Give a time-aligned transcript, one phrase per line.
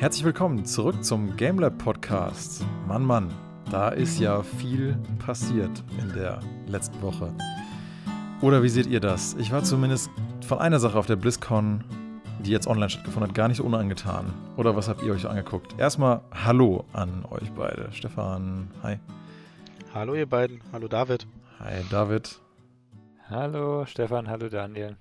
[0.00, 2.64] Herzlich willkommen zurück zum GameLab Podcast.
[2.88, 3.34] Mann, Mann,
[3.70, 7.34] da ist ja viel passiert in der letzten Woche.
[8.40, 9.36] Oder wie seht ihr das?
[9.38, 10.10] Ich war zumindest
[10.48, 11.84] von einer Sache auf der BlizzCon,
[12.38, 14.32] die jetzt online stattgefunden hat, gar nicht so unangetan.
[14.56, 15.78] Oder was habt ihr euch angeguckt?
[15.78, 17.90] Erstmal Hallo an euch beide.
[17.92, 18.96] Stefan, hi.
[19.92, 20.62] Hallo ihr beiden.
[20.72, 21.26] Hallo David.
[21.58, 22.40] Hi David.
[23.28, 24.96] Hallo Stefan, hallo Daniel.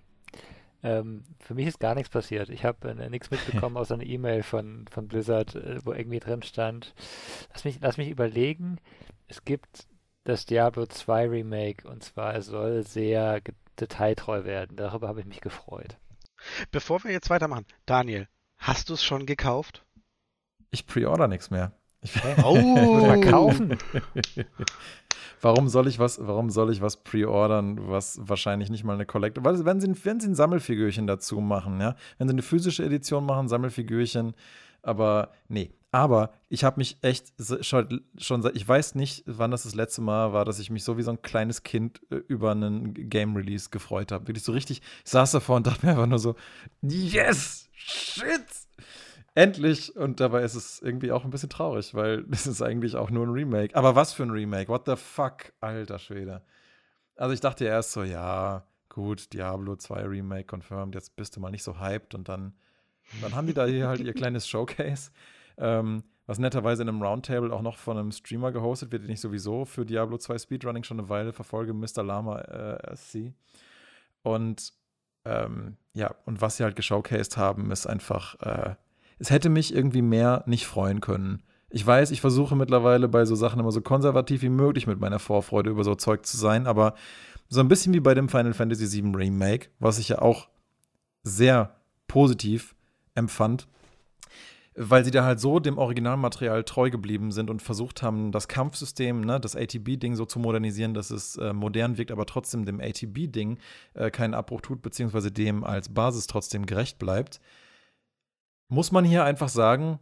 [0.81, 2.49] Ähm, für mich ist gar nichts passiert.
[2.49, 6.41] Ich habe äh, nichts mitbekommen außer einer E-Mail von, von Blizzard, äh, wo irgendwie drin
[6.41, 6.93] stand.
[7.53, 8.79] Lass mich, lass mich überlegen.
[9.27, 9.87] Es gibt
[10.23, 13.41] das Diablo 2 Remake und zwar es soll sehr
[13.79, 14.77] detailtreu werden.
[14.77, 15.97] Darüber habe ich mich gefreut.
[16.71, 18.27] Bevor wir jetzt weitermachen, Daniel,
[18.57, 19.85] hast du es schon gekauft?
[20.71, 21.73] Ich pre-order nichts mehr.
[22.01, 22.11] Ich,
[22.43, 23.05] oh.
[23.05, 23.77] verkaufen.
[25.41, 29.43] warum soll ich was, warum soll ich was pre-ordern, was wahrscheinlich nicht mal eine Collector,
[29.43, 33.25] weil wenn sie, wenn sie ein Sammelfigürchen dazu machen, ja, wenn sie eine physische Edition
[33.25, 34.33] machen, Sammelfigürchen,
[34.81, 35.71] aber nee.
[35.91, 40.01] Aber ich habe mich echt schon, schon seit, ich weiß nicht, wann das das letzte
[40.01, 43.35] Mal war, dass ich mich so wie so ein kleines Kind äh, über einen Game
[43.35, 44.27] Release gefreut habe.
[44.27, 46.35] Wirklich so richtig, ich saß davor und dachte mir einfach nur so,
[46.83, 48.45] yes, shit,
[49.39, 49.95] Endlich!
[49.95, 53.25] Und dabei ist es irgendwie auch ein bisschen traurig, weil es ist eigentlich auch nur
[53.25, 53.73] ein Remake.
[53.73, 54.67] Aber was für ein Remake?
[54.67, 55.53] What the fuck?
[55.61, 56.41] Alter Schwede.
[57.15, 61.51] Also ich dachte erst so, ja, gut, Diablo 2 Remake confirmed, jetzt bist du mal
[61.51, 62.53] nicht so hyped und dann,
[63.21, 65.11] dann haben die da hier halt ihr kleines Showcase,
[65.57, 69.21] ähm, was netterweise in einem Roundtable auch noch von einem Streamer gehostet wird, den ich
[69.21, 72.03] sowieso für Diablo 2 Speedrunning schon eine Weile verfolge, Mr.
[72.03, 73.33] Lama äh, SC.
[74.21, 74.73] Und
[75.23, 78.75] ähm, ja, und was sie halt geshowcased haben, ist einfach äh,
[79.19, 81.43] es hätte mich irgendwie mehr nicht freuen können.
[81.69, 85.19] Ich weiß, ich versuche mittlerweile bei so Sachen immer so konservativ wie möglich mit meiner
[85.19, 86.95] Vorfreude über so Zeug zu sein, aber
[87.47, 90.47] so ein bisschen wie bei dem Final Fantasy VII Remake, was ich ja auch
[91.21, 91.75] sehr
[92.07, 92.75] positiv
[93.13, 93.67] empfand,
[94.75, 99.21] weil sie da halt so dem Originalmaterial treu geblieben sind und versucht haben, das Kampfsystem,
[99.21, 103.59] ne, das ATB-Ding so zu modernisieren, dass es äh, modern wirkt, aber trotzdem dem ATB-Ding
[103.93, 107.41] äh, keinen Abbruch tut, beziehungsweise dem als Basis trotzdem gerecht bleibt
[108.69, 109.99] muss man hier einfach sagen,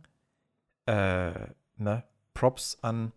[0.85, 1.31] äh,
[1.77, 3.11] ne, Props an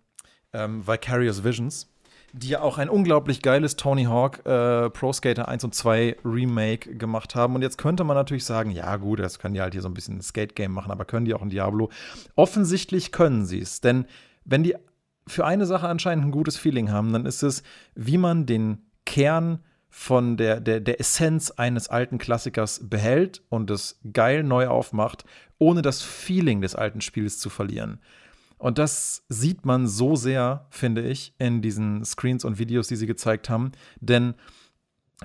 [0.52, 1.88] ähm, Vicarious Visions,
[2.32, 6.94] die ja auch ein unglaublich geiles Tony Hawk äh, Pro Skater 1 und 2 Remake
[6.96, 7.54] gemacht haben.
[7.54, 9.94] Und jetzt könnte man natürlich sagen, ja gut, das können die halt hier so ein
[9.94, 11.90] bisschen ein Skate-Game machen, aber können die auch ein Diablo?
[12.36, 14.06] Offensichtlich können sie es, denn
[14.44, 14.76] wenn die
[15.26, 17.62] für eine Sache anscheinend ein gutes Feeling haben, dann ist es,
[17.94, 19.60] wie man den Kern
[19.90, 25.24] von der, der, der Essenz eines alten Klassikers behält und es geil neu aufmacht,
[25.58, 28.00] ohne das Feeling des alten Spiels zu verlieren.
[28.56, 33.06] Und das sieht man so sehr, finde ich, in diesen Screens und Videos, die sie
[33.06, 33.72] gezeigt haben.
[34.00, 34.34] Denn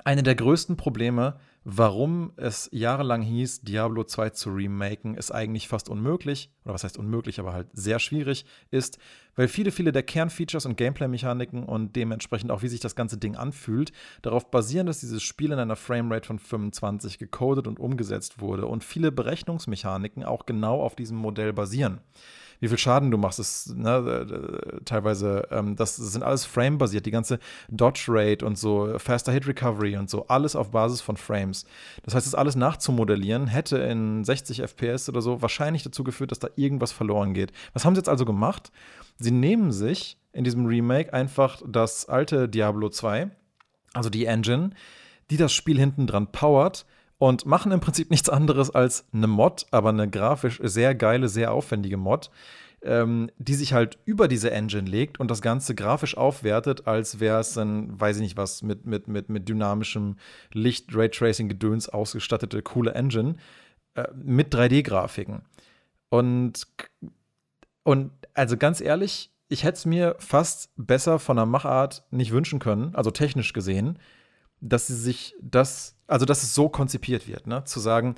[0.04, 1.38] eine der größten Probleme
[1.68, 6.96] Warum es jahrelang hieß, Diablo 2 zu remaken, ist eigentlich fast unmöglich, oder was heißt
[6.96, 8.98] unmöglich, aber halt sehr schwierig ist,
[9.34, 13.34] weil viele, viele der Kernfeatures und Gameplay-Mechaniken und dementsprechend auch, wie sich das ganze Ding
[13.34, 13.90] anfühlt,
[14.22, 18.84] darauf basieren, dass dieses Spiel in einer Framerate von 25 gecodet und umgesetzt wurde und
[18.84, 22.00] viele Berechnungsmechaniken auch genau auf diesem Modell basieren
[22.60, 27.10] wie viel Schaden du machst, ist ne, äh, teilweise, ähm, das sind alles Frame-basiert, die
[27.10, 31.66] ganze Dodge-Rate und so, Faster Hit Recovery und so, alles auf Basis von Frames.
[32.04, 36.38] Das heißt, das alles nachzumodellieren, hätte in 60 FPS oder so wahrscheinlich dazu geführt, dass
[36.38, 37.52] da irgendwas verloren geht.
[37.72, 38.70] Was haben sie jetzt also gemacht?
[39.18, 43.30] Sie nehmen sich in diesem Remake einfach das alte Diablo 2,
[43.94, 44.70] also die Engine,
[45.30, 46.86] die das Spiel hinten dran powert,
[47.18, 51.52] und machen im Prinzip nichts anderes als eine Mod, aber eine grafisch sehr geile, sehr
[51.52, 52.30] aufwendige Mod,
[52.82, 57.40] ähm, die sich halt über diese Engine legt und das Ganze grafisch aufwertet, als wäre
[57.40, 60.16] es ein, weiß ich nicht was, mit, mit, mit, mit dynamischem
[60.52, 63.36] Licht, Raytracing-Gedöns ausgestattete coole Engine
[63.94, 65.42] äh, mit 3D-Grafiken.
[66.10, 66.66] Und,
[67.82, 72.58] und also ganz ehrlich, ich hätte es mir fast besser von der Machart nicht wünschen
[72.58, 73.98] können, also technisch gesehen,
[74.60, 77.64] dass sie sich das also dass es so konzipiert wird, ne?
[77.64, 78.14] Zu sagen,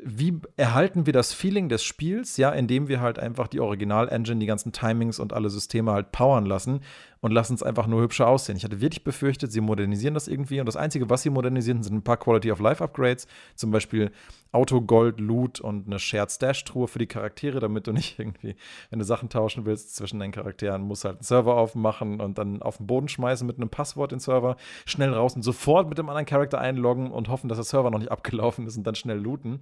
[0.00, 4.46] wie erhalten wir das Feeling des Spiels, ja, indem wir halt einfach die Original-Engine, die
[4.46, 6.80] ganzen Timings und alle Systeme halt powern lassen
[7.20, 8.56] und lassen es einfach nur hübscher aussehen.
[8.56, 10.60] Ich hatte wirklich befürchtet, sie modernisieren das irgendwie.
[10.60, 14.10] Und das Einzige, was sie modernisieren, sind ein paar Quality of Life Upgrades, zum Beispiel
[14.52, 18.56] Auto, Gold, Loot und eine Shared Stash-Truhe für die Charaktere, damit du nicht irgendwie,
[18.90, 22.62] wenn du Sachen tauschen willst zwischen deinen Charakteren, musst halt einen Server aufmachen und dann
[22.62, 24.56] auf den Boden schmeißen mit einem Passwort den Server,
[24.86, 27.98] schnell raus und sofort mit dem anderen Charakter einloggen und hoffen, dass der Server noch
[27.98, 29.60] nicht abgelaufen ist und dann schnell looten.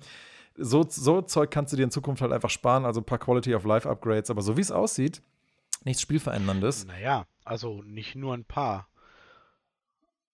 [0.58, 3.54] So, so Zeug kannst du dir in Zukunft halt einfach sparen, also ein paar Quality
[3.54, 5.20] of Life Upgrades, aber so wie es aussieht,
[5.86, 6.84] nichts Spielveränderndes.
[6.84, 8.88] Naja, also nicht nur ein paar.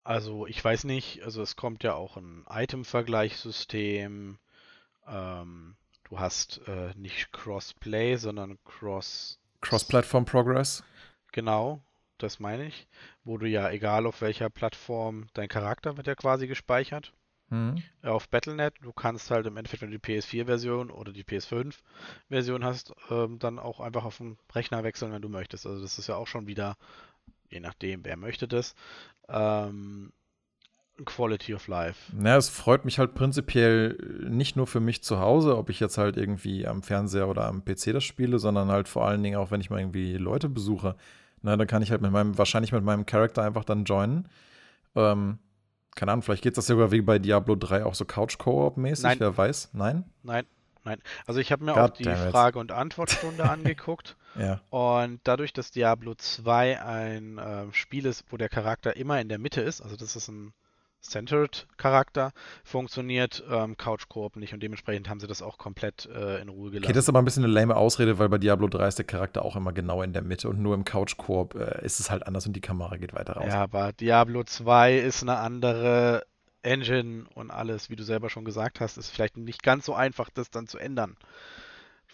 [0.03, 4.39] Also ich weiß nicht, also es kommt ja auch ein Item-Vergleichssystem.
[5.07, 9.39] Ähm, du hast äh, nicht Crossplay, sondern Cross.
[9.61, 10.83] Cross-Platform Progress.
[11.31, 11.81] Genau,
[12.19, 12.89] das meine ich.
[13.23, 17.13] Wo du ja, egal auf welcher Plattform, dein Charakter wird ja quasi gespeichert.
[17.53, 17.83] Mhm.
[18.03, 22.95] Auf Battle.net, du kannst halt im Endeffekt, wenn du die PS4-Version oder die PS5-Version hast,
[23.11, 25.67] ähm, dann auch einfach auf den Rechner wechseln, wenn du möchtest.
[25.67, 26.79] Also das ist ja auch schon wieder,
[27.51, 28.75] je nachdem, wer möchte das,
[29.29, 30.13] ähm,
[31.05, 32.13] Quality of Life.
[32.25, 35.99] Ja, es freut mich halt prinzipiell nicht nur für mich zu Hause, ob ich jetzt
[35.99, 39.51] halt irgendwie am Fernseher oder am PC das spiele, sondern halt vor allen Dingen auch,
[39.51, 40.97] wenn ich mal irgendwie Leute besuche.
[41.43, 44.29] Na, dann kann ich halt mit meinem, wahrscheinlich mit meinem Charakter einfach dann joinen.
[44.95, 45.39] Ähm,
[45.95, 49.71] keine Ahnung, vielleicht geht das sogar wie bei Diablo 3 auch so Couch-Koop-mäßig, wer weiß.
[49.73, 50.05] Nein?
[50.23, 50.47] Nein,
[50.85, 51.01] nein.
[51.27, 52.05] Also ich habe mir God auch die.
[52.05, 54.17] Frage- und Antwortstunde angeguckt.
[54.39, 54.61] Ja.
[54.71, 59.39] Und dadurch, dass Diablo 2 ein äh, Spiel ist, wo der Charakter immer in der
[59.39, 60.55] Mitte ist, also das ist ein
[61.03, 62.33] Centered-Charakter,
[62.65, 66.71] funktioniert ähm, Couch Koop nicht und dementsprechend haben sie das auch komplett äh, in Ruhe
[66.71, 66.85] gelassen.
[66.85, 69.05] Okay, das ist aber ein bisschen eine lame Ausrede, weil bei Diablo 3 ist der
[69.05, 72.27] Charakter auch immer genau in der Mitte und nur im Couch-Koop äh, ist es halt
[72.27, 73.47] anders und die Kamera geht weiter raus.
[73.49, 76.25] Ja, aber Diablo 2 ist eine andere
[76.63, 80.31] Engine und alles, wie du selber schon gesagt hast, ist vielleicht nicht ganz so einfach,
[80.31, 81.17] das dann zu ändern.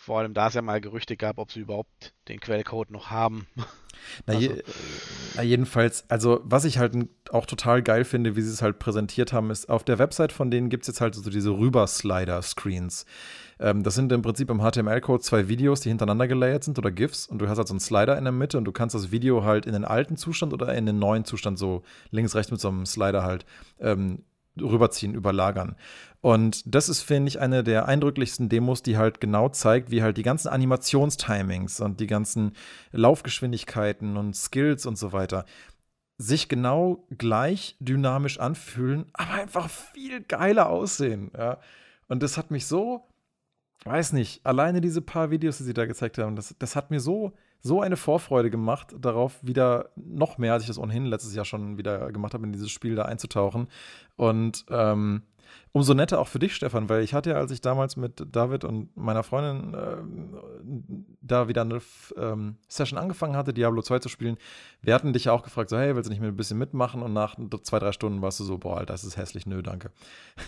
[0.09, 3.47] Vor allem, da es ja mal Gerüchte gab, ob sie überhaupt den Quellcode noch haben.
[4.27, 4.65] Na, je, Also- äh,
[5.37, 6.95] na, jedenfalls, also was ich halt
[7.31, 10.51] auch total geil finde, wie sie es halt präsentiert haben, ist, auf der Website von
[10.51, 13.05] denen gibt es jetzt halt so diese Rüber-Slider-Screens.
[13.61, 17.27] Ähm, das sind im Prinzip im HTML-Code zwei Videos, die hintereinander gelayert sind oder GIFs
[17.27, 19.45] und du hast halt so einen Slider in der Mitte und du kannst das Video
[19.45, 22.69] halt in den alten Zustand oder in den neuen Zustand so links, rechts mit so
[22.69, 23.45] einem Slider halt
[23.81, 24.25] ähm,
[24.63, 25.77] rüberziehen, überlagern.
[26.21, 30.17] Und das ist, finde ich, eine der eindrücklichsten Demos, die halt genau zeigt, wie halt
[30.17, 32.53] die ganzen Animationstimings und die ganzen
[32.93, 35.45] Laufgeschwindigkeiten und Skills und so weiter
[36.19, 41.31] sich genau gleich dynamisch anfühlen, aber einfach viel geiler aussehen.
[41.37, 41.59] Ja.
[42.09, 43.07] Und das hat mich so,
[43.85, 47.01] weiß nicht, alleine diese paar Videos, die sie da gezeigt haben, das, das hat mir
[47.01, 51.45] so, so eine Vorfreude gemacht, darauf wieder noch mehr, als ich das ohnehin letztes Jahr
[51.45, 53.69] schon wieder gemacht habe, in dieses Spiel da einzutauchen.
[54.17, 55.23] Und ähm,
[55.73, 58.65] umso netter auch für dich, Stefan, weil ich hatte ja, als ich damals mit David
[58.65, 61.81] und meiner Freundin ähm, da wieder eine
[62.17, 64.37] ähm, Session angefangen hatte, Diablo 2 zu spielen,
[64.83, 67.03] wir hatten dich ja auch gefragt, so, hey, willst du nicht mit ein bisschen mitmachen?
[67.03, 69.91] Und nach zwei, drei Stunden warst du so, boah, das ist hässlich, nö, danke.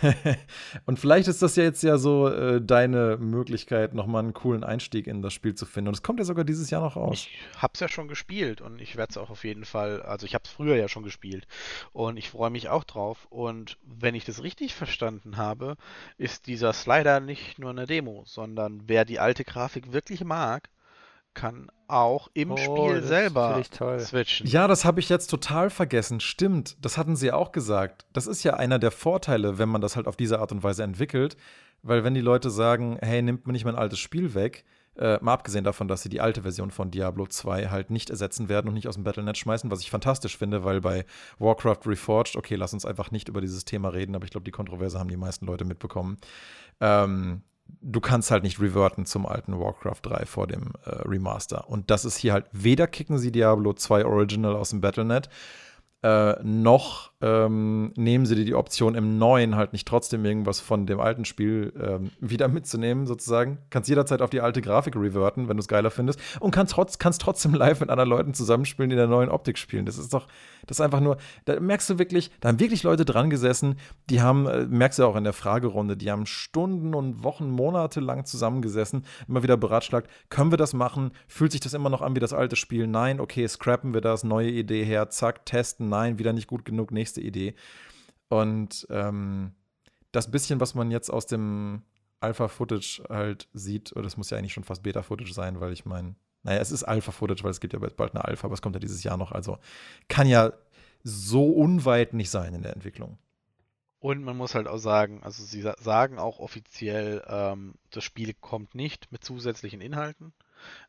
[0.87, 5.07] und vielleicht ist das ja jetzt ja so äh, deine Möglichkeit, nochmal einen coolen Einstieg
[5.07, 5.89] in das Spiel zu finden.
[5.89, 7.27] Und es kommt ja sogar dieses Jahr noch raus.
[7.31, 10.35] Ich hab's ja schon gespielt und ich werde es auch auf jeden Fall, also ich
[10.35, 11.47] hab's früher ja schon gespielt
[11.93, 13.27] und ich freue mich auch drauf.
[13.31, 15.77] Und wenn ich das richtig verstanden habe,
[16.19, 20.69] ist dieser Slider nicht nur eine Demo, sondern wer die alte Grafik wirklich mag,
[21.35, 24.01] kann auch im Oh, Spiel das selber finde ich toll.
[24.01, 24.47] switchen.
[24.47, 26.21] Ja, das habe ich jetzt total vergessen.
[26.21, 28.07] Stimmt, das hatten sie ja auch gesagt.
[28.13, 30.83] Das ist ja einer der Vorteile, wenn man das halt auf diese Art und Weise
[30.83, 31.37] entwickelt.
[31.83, 34.65] Weil wenn die Leute sagen, hey, nimmt mir nicht mein altes Spiel weg,
[34.97, 38.49] äh, mal abgesehen davon, dass sie die alte Version von Diablo 2 halt nicht ersetzen
[38.49, 41.05] werden und nicht aus dem Battlenet schmeißen, was ich fantastisch finde, weil bei
[41.39, 44.51] Warcraft Reforged, okay, lass uns einfach nicht über dieses Thema reden, aber ich glaube, die
[44.51, 46.19] Kontroverse haben die meisten Leute mitbekommen.
[46.81, 47.43] Ähm,
[47.81, 51.69] du kannst halt nicht reverten zum alten Warcraft 3 vor dem äh, Remaster.
[51.69, 55.29] Und das ist hier halt, weder kicken sie Diablo 2 Original aus dem Battlenet,
[56.03, 60.87] äh, noch ähm, nehmen sie dir die Option im neuen halt nicht trotzdem irgendwas von
[60.87, 63.59] dem alten Spiel ähm, wieder mitzunehmen, sozusagen.
[63.69, 66.19] Kannst jederzeit auf die alte Grafik reverten, wenn du es geiler findest.
[66.41, 69.59] Und kannst, trotz, kannst trotzdem live mit anderen Leuten zusammenspielen, die in der neuen Optik
[69.59, 69.85] spielen.
[69.85, 70.27] Das ist doch,
[70.67, 73.77] das ist einfach nur, da merkst du wirklich, da haben wirklich Leute dran gesessen,
[74.09, 78.01] die haben, äh, merkst du auch in der Fragerunde, die haben Stunden und Wochen, Monate
[78.01, 81.11] lang zusammengesessen, immer wieder beratschlagt, können wir das machen?
[81.29, 82.87] Fühlt sich das immer noch an wie das alte Spiel?
[82.87, 86.91] Nein, okay, scrappen wir das, neue Idee her, zack, testen, nein, wieder nicht gut genug,
[86.91, 87.55] nächste Idee.
[88.29, 89.53] Und ähm,
[90.13, 91.83] das bisschen, was man jetzt aus dem
[92.21, 96.15] Alpha-Footage halt sieht, oder das muss ja eigentlich schon fast Beta-Footage sein, weil ich meine,
[96.43, 98.81] naja, es ist Alpha-Footage, weil es gibt ja bald eine Alpha, aber es kommt ja
[98.81, 99.33] dieses Jahr noch.
[99.33, 99.59] Also
[100.09, 100.53] kann ja
[101.03, 103.19] so unweit nicht sein in der Entwicklung.
[103.99, 108.33] Und man muss halt auch sagen, also sie sa- sagen auch offiziell, ähm, das Spiel
[108.33, 110.33] kommt nicht mit zusätzlichen Inhalten.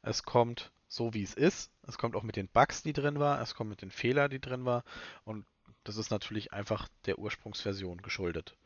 [0.02, 1.72] Es kommt so, wie es ist.
[1.88, 3.42] Es kommt auch mit den Bugs, die drin war.
[3.42, 4.84] Es kommt mit den Fehlern, die drin war.
[5.24, 5.46] Und
[5.84, 8.58] das ist natürlich einfach der Ursprungsversion geschuldet.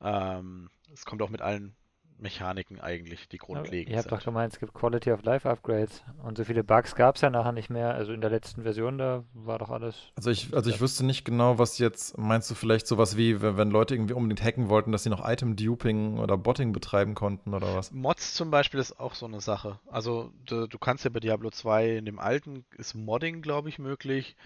[0.00, 1.74] Ähm, es kommt auch mit allen
[2.18, 4.26] Mechaniken eigentlich, die grundlegend Ihr habt doch sind.
[4.26, 7.52] gemeint, es gibt Quality of Life Upgrades und so viele Bugs gab es ja nachher
[7.52, 7.94] nicht mehr.
[7.94, 10.12] Also in der letzten Version, da war doch alles.
[10.16, 13.56] Also ich, also ich wüsste nicht genau, was jetzt, meinst du vielleicht sowas wie, wenn,
[13.56, 17.74] wenn Leute irgendwie unbedingt hacken wollten, dass sie noch Item-Duping oder Botting betreiben konnten oder
[17.74, 17.92] was?
[17.92, 19.78] Mods zum Beispiel ist auch so eine Sache.
[19.86, 23.78] Also du, du kannst ja bei Diablo 2 in dem alten ist Modding, glaube ich,
[23.78, 24.36] möglich.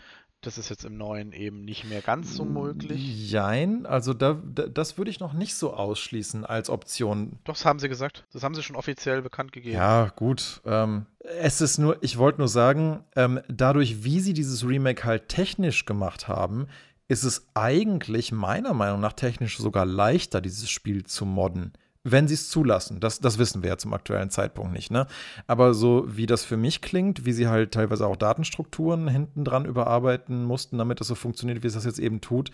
[0.43, 3.31] Das ist jetzt im neuen eben nicht mehr ganz so möglich.
[3.31, 7.39] Jein, also da, da, das würde ich noch nicht so ausschließen als Option.
[7.45, 8.25] Doch, das haben sie gesagt.
[8.33, 9.77] Das haben sie schon offiziell bekannt gegeben.
[9.77, 10.61] Ja, gut.
[10.67, 15.29] Ähm, es ist nur, ich wollte nur sagen, ähm, dadurch, wie sie dieses Remake halt
[15.29, 16.67] technisch gemacht haben,
[17.07, 21.73] ist es eigentlich meiner Meinung nach technisch sogar leichter, dieses Spiel zu modden
[22.05, 23.01] wenn sie es zulassen.
[23.01, 24.91] Das, das wissen wir ja zum aktuellen Zeitpunkt nicht.
[24.91, 25.07] Ne?
[25.47, 29.65] Aber so wie das für mich klingt, wie sie halt teilweise auch Datenstrukturen hinten dran
[29.65, 32.51] überarbeiten mussten, damit das so funktioniert, wie es das jetzt eben tut,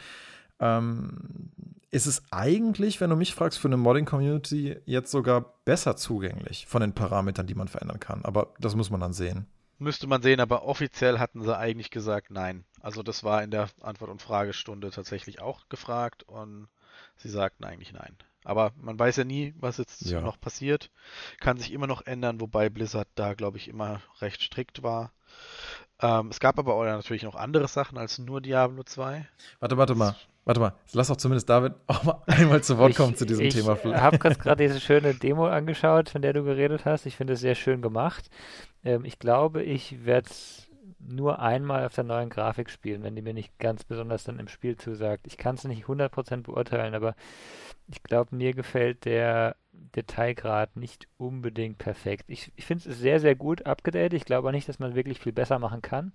[0.60, 1.50] ähm,
[1.90, 6.82] ist es eigentlich, wenn du mich fragst, für eine Modding-Community jetzt sogar besser zugänglich von
[6.82, 8.24] den Parametern, die man verändern kann.
[8.24, 9.46] Aber das muss man dann sehen.
[9.78, 12.64] Müsste man sehen, aber offiziell hatten sie eigentlich gesagt nein.
[12.80, 16.68] Also das war in der Antwort- und Fragestunde tatsächlich auch gefragt und
[17.16, 18.16] sie sagten eigentlich nein.
[18.48, 20.22] Aber man weiß ja nie, was jetzt ja.
[20.22, 20.90] noch passiert.
[21.38, 25.12] Kann sich immer noch ändern, wobei Blizzard da, glaube ich, immer recht strikt war.
[26.00, 29.28] Ähm, es gab aber auch natürlich noch andere Sachen als nur Diablo 2.
[29.60, 30.16] Warte, warte mal.
[30.46, 33.44] Warte mal, lass doch zumindest David auch mal einmal zu Wort kommen ich, zu diesem
[33.44, 33.76] ich Thema.
[33.84, 37.04] Ich habe gerade diese schöne Demo angeschaut, von der du geredet hast.
[37.04, 38.30] Ich finde es sehr schön gemacht.
[38.82, 40.67] Ähm, ich glaube, ich werde es
[40.98, 44.48] nur einmal auf der neuen Grafik spielen, wenn die mir nicht ganz besonders dann im
[44.48, 45.26] Spiel zusagt.
[45.26, 47.14] Ich kann es nicht 100% beurteilen, aber
[47.86, 52.24] ich glaube, mir gefällt der Detailgrad nicht unbedingt perfekt.
[52.28, 54.14] Ich, ich finde es sehr, sehr gut abgedatet.
[54.14, 56.12] Ich glaube nicht, dass man wirklich viel besser machen kann.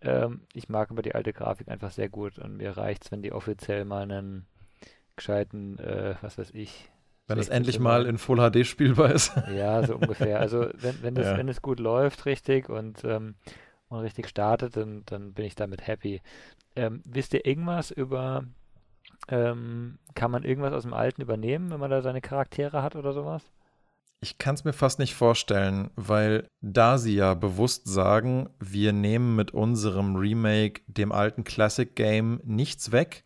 [0.00, 3.22] Ähm, ich mag aber die alte Grafik einfach sehr gut und mir reicht es, wenn
[3.22, 4.46] die offiziell mal einen
[5.16, 6.90] gescheiten, äh, was weiß ich,
[7.28, 9.32] wenn es endlich mal in Full HD spielbar ist.
[9.54, 10.40] Ja, so ungefähr.
[10.40, 11.36] Also wenn, wenn, das, ja.
[11.38, 13.36] wenn es gut läuft, richtig, und ähm,
[13.92, 16.20] und richtig startet, dann, dann bin ich damit happy.
[16.74, 18.44] Ähm, wisst ihr irgendwas über,
[19.28, 23.12] ähm, kann man irgendwas aus dem Alten übernehmen, wenn man da seine Charaktere hat oder
[23.12, 23.42] sowas?
[24.20, 29.34] Ich kann es mir fast nicht vorstellen, weil da sie ja bewusst sagen, wir nehmen
[29.34, 33.24] mit unserem Remake dem alten Classic Game nichts weg,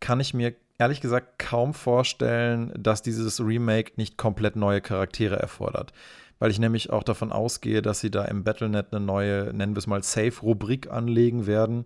[0.00, 5.92] kann ich mir ehrlich gesagt kaum vorstellen, dass dieses Remake nicht komplett neue Charaktere erfordert
[6.40, 9.78] weil ich nämlich auch davon ausgehe, dass sie da im Battlenet eine neue, nennen wir
[9.78, 11.84] es mal, Safe-Rubrik anlegen werden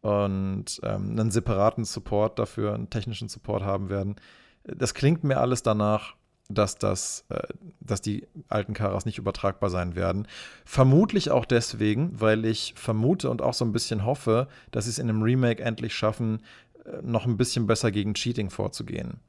[0.00, 4.16] und ähm, einen separaten Support dafür, einen technischen Support haben werden.
[4.64, 6.14] Das klingt mir alles danach,
[6.48, 7.46] dass das, äh,
[7.80, 10.26] dass die alten Karas nicht übertragbar sein werden.
[10.64, 14.98] Vermutlich auch deswegen, weil ich vermute und auch so ein bisschen hoffe, dass sie es
[14.98, 16.42] in einem Remake endlich schaffen,
[16.84, 19.20] äh, noch ein bisschen besser gegen Cheating vorzugehen.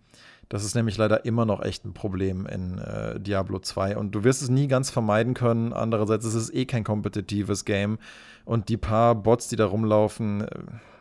[0.49, 4.23] Das ist nämlich leider immer noch echt ein Problem in äh, Diablo 2 und du
[4.23, 5.73] wirst es nie ganz vermeiden können.
[5.73, 7.97] Andererseits ist es eh kein kompetitives Game.
[8.45, 10.49] Und die paar Bots, die da rumlaufen, äh,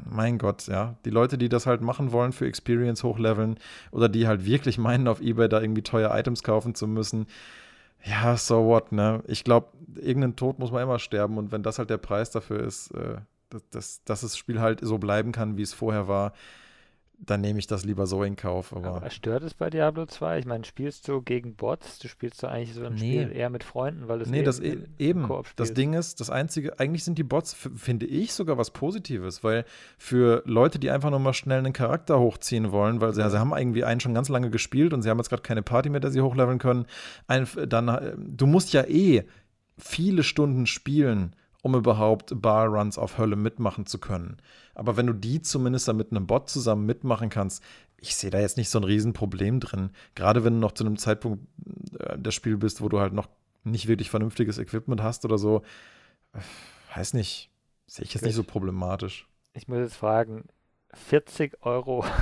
[0.04, 3.58] mein Gott, ja, die Leute, die das halt machen wollen für Experience hochleveln
[3.90, 7.26] oder die halt wirklich meinen, auf eBay da irgendwie teure Items kaufen zu müssen,
[8.04, 9.22] ja, so what, ne?
[9.26, 11.38] Ich glaube, irgendeinen Tod muss man immer sterben.
[11.38, 13.16] Und wenn das halt der Preis dafür ist, äh,
[13.50, 16.32] dass, dass, dass das Spiel halt so bleiben kann, wie es vorher war,
[17.18, 18.74] dann nehme ich das lieber so in Kauf.
[18.74, 20.40] Aber, aber stört es bei Diablo 2?
[20.40, 21.98] Ich meine, spielst du gegen Bots?
[21.98, 23.22] Du spielst du eigentlich so ein nee.
[23.22, 25.28] Spiel eher mit Freunden, weil es Nee, das e eben.
[25.56, 29.64] Das Ding ist, das einzige, eigentlich sind die Bots, finde ich, sogar was Positives, weil
[29.98, 33.38] für Leute, die einfach nur mal schnell einen Charakter hochziehen wollen, weil sie, ja, sie
[33.38, 36.00] haben irgendwie einen schon ganz lange gespielt und sie haben jetzt gerade keine Party mehr,
[36.00, 36.86] der sie hochleveln können,
[37.26, 39.24] ein, dann, äh, du musst ja eh
[39.78, 44.36] viele Stunden spielen, um überhaupt Barruns auf Hölle mitmachen zu können.
[44.74, 47.62] Aber wenn du die zumindest dann mit einem Bot zusammen mitmachen kannst,
[47.96, 49.90] ich sehe da jetzt nicht so ein Riesenproblem drin.
[50.14, 51.46] Gerade wenn du noch zu einem Zeitpunkt
[51.98, 53.28] äh, des Spiels bist, wo du halt noch
[53.64, 55.62] nicht wirklich vernünftiges Equipment hast oder so.
[56.32, 56.40] Äh,
[56.96, 57.50] weiß nicht.
[57.86, 59.28] Sehe ich jetzt nicht so problematisch.
[59.52, 60.44] Ich muss jetzt fragen,
[60.92, 62.04] 40 Euro.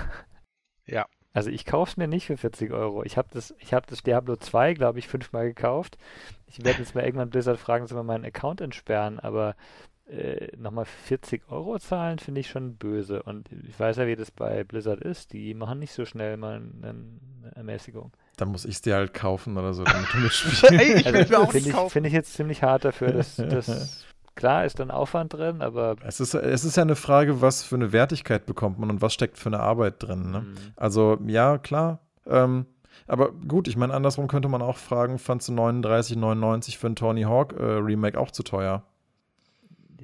[0.85, 1.06] Ja.
[1.32, 3.04] Also ich kaufe es mir nicht für 40 Euro.
[3.04, 5.97] Ich habe das, hab das Diablo 2, glaube ich, fünfmal gekauft.
[6.47, 9.54] Ich werde jetzt mal irgendwann Blizzard fragen, soll man meinen Account entsperren, aber
[10.09, 13.23] äh, nochmal 40 Euro zahlen, finde ich schon böse.
[13.23, 15.32] Und ich weiß ja, wie das bei Blizzard ist.
[15.32, 16.94] Die machen nicht so schnell mal eine
[17.54, 18.12] Ermäßigung.
[18.37, 20.71] Dann muss ich es dir halt kaufen oder so, damit du mitspielst.
[20.71, 24.80] Ey, ich also, Finde ich, find ich jetzt ziemlich hart dafür, dass, dass Klar ist
[24.80, 25.97] dann Aufwand drin, aber.
[26.06, 29.12] Es ist, es ist ja eine Frage, was für eine Wertigkeit bekommt man und was
[29.12, 30.30] steckt für eine Arbeit drin.
[30.30, 30.40] Ne?
[30.40, 30.56] Mhm.
[30.76, 32.00] Also, ja, klar.
[32.26, 32.66] Ähm,
[33.06, 37.23] aber gut, ich meine, andersrum könnte man auch fragen: Fandst du 39,99 für ein Tony
[37.23, 38.85] Hawk äh, Remake auch zu teuer?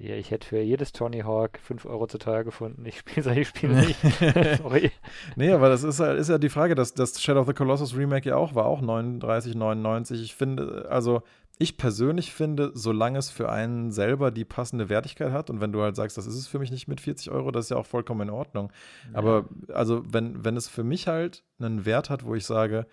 [0.01, 2.85] Ja, ich hätte für jedes Tony Hawk 5 Euro zu teuer gefunden.
[2.87, 3.99] Ich spiele solche Spiele nicht.
[4.59, 4.93] Sorry.
[5.37, 8.29] Nee, aber das ist, ist ja die Frage, dass das Shadow of the Colossus Remake
[8.29, 10.23] ja auch war, auch 39,99.
[10.23, 11.23] Ich finde, also
[11.59, 15.83] ich persönlich finde, solange es für einen selber die passende Wertigkeit hat und wenn du
[15.83, 17.87] halt sagst, das ist es für mich nicht mit 40 Euro, das ist ja auch
[17.87, 18.73] vollkommen in Ordnung.
[19.13, 19.19] Ja.
[19.19, 22.87] Aber also wenn, wenn es für mich halt einen Wert hat, wo ich sage,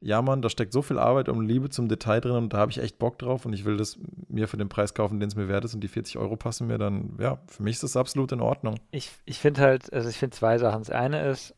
[0.00, 2.70] ja, Mann, da steckt so viel Arbeit und Liebe zum Detail drin und da habe
[2.70, 3.98] ich echt Bock drauf und ich will das
[4.28, 6.66] mir für den Preis kaufen, den es mir wert ist und die 40 Euro passen
[6.66, 8.78] mir, dann, ja, für mich ist das absolut in Ordnung.
[8.90, 10.80] Ich, ich finde halt, also ich finde zwei Sachen.
[10.80, 11.54] Das eine ist,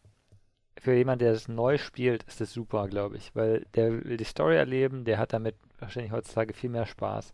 [0.80, 4.24] für jemanden, der es neu spielt, ist das super, glaube ich, weil der will die
[4.24, 7.32] Story erleben, der hat damit wahrscheinlich heutzutage viel mehr Spaß.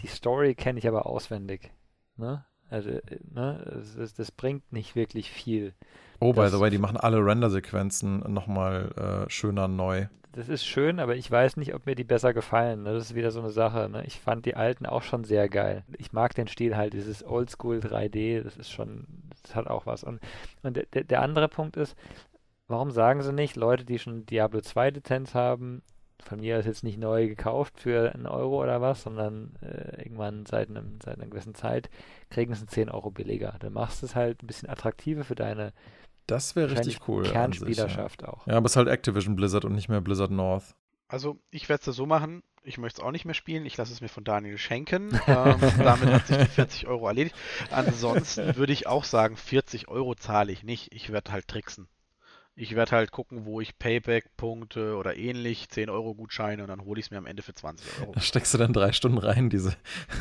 [0.00, 1.70] Die Story kenne ich aber auswendig.
[2.16, 2.44] Ne?
[2.68, 3.82] Also, äh, ne?
[3.96, 5.74] Das, das, bringt nicht wirklich viel.
[6.20, 10.98] Oh, by the way, die machen alle Render-Sequenzen nochmal äh, schöner neu das ist schön,
[10.98, 12.82] aber ich weiß nicht, ob mir die besser gefallen.
[12.82, 12.94] Ne?
[12.94, 13.88] Das ist wieder so eine Sache.
[13.88, 14.04] Ne?
[14.06, 15.84] Ich fand die alten auch schon sehr geil.
[15.98, 19.06] Ich mag den Stil halt, dieses Oldschool 3D, das ist schon,
[19.42, 20.04] das hat auch was.
[20.04, 20.20] Und,
[20.62, 21.96] und der, der andere Punkt ist,
[22.66, 25.82] warum sagen sie nicht, Leute, die schon Diablo 2 Lizenz haben,
[26.24, 30.46] von mir ist jetzt nicht neu gekauft für einen Euro oder was, sondern äh, irgendwann
[30.46, 31.90] seit, einem, seit einer gewissen Zeit
[32.30, 33.56] kriegen sie 10 Euro billiger.
[33.58, 35.72] Dann machst du es halt ein bisschen attraktiver für deine
[36.32, 37.24] das wäre richtig cool.
[37.24, 38.32] Kernspielerschaft sich, ja.
[38.32, 38.46] auch.
[38.46, 40.74] Ja, aber es ist halt Activision Blizzard und nicht mehr Blizzard North.
[41.08, 43.92] Also ich werde es so machen, ich möchte es auch nicht mehr spielen, ich lasse
[43.92, 45.10] es mir von Daniel schenken.
[45.26, 47.36] ähm, damit hat sich die 40 Euro erledigt.
[47.70, 50.92] Ansonsten würde ich auch sagen, 40 Euro zahle ich nicht.
[50.94, 51.88] Ich werde halt tricksen.
[52.54, 57.00] Ich werde halt gucken, wo ich Payback-Punkte oder ähnlich, 10 Euro Gutscheine und dann hole
[57.00, 58.12] ich es mir am Ende für 20 Euro.
[58.12, 59.74] Da steckst du dann drei Stunden rein, diese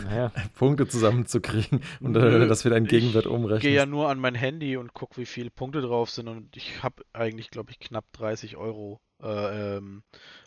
[0.06, 0.32] naja.
[0.56, 3.58] Punkte zusammenzukriegen und Nö, dass wir deinen Gegenwert umrechnen.
[3.58, 6.56] Ich gehe ja nur an mein Handy und gucke, wie viele Punkte drauf sind und
[6.56, 10.04] ich habe eigentlich, glaube ich, knapp 30 Euro äh, ähm,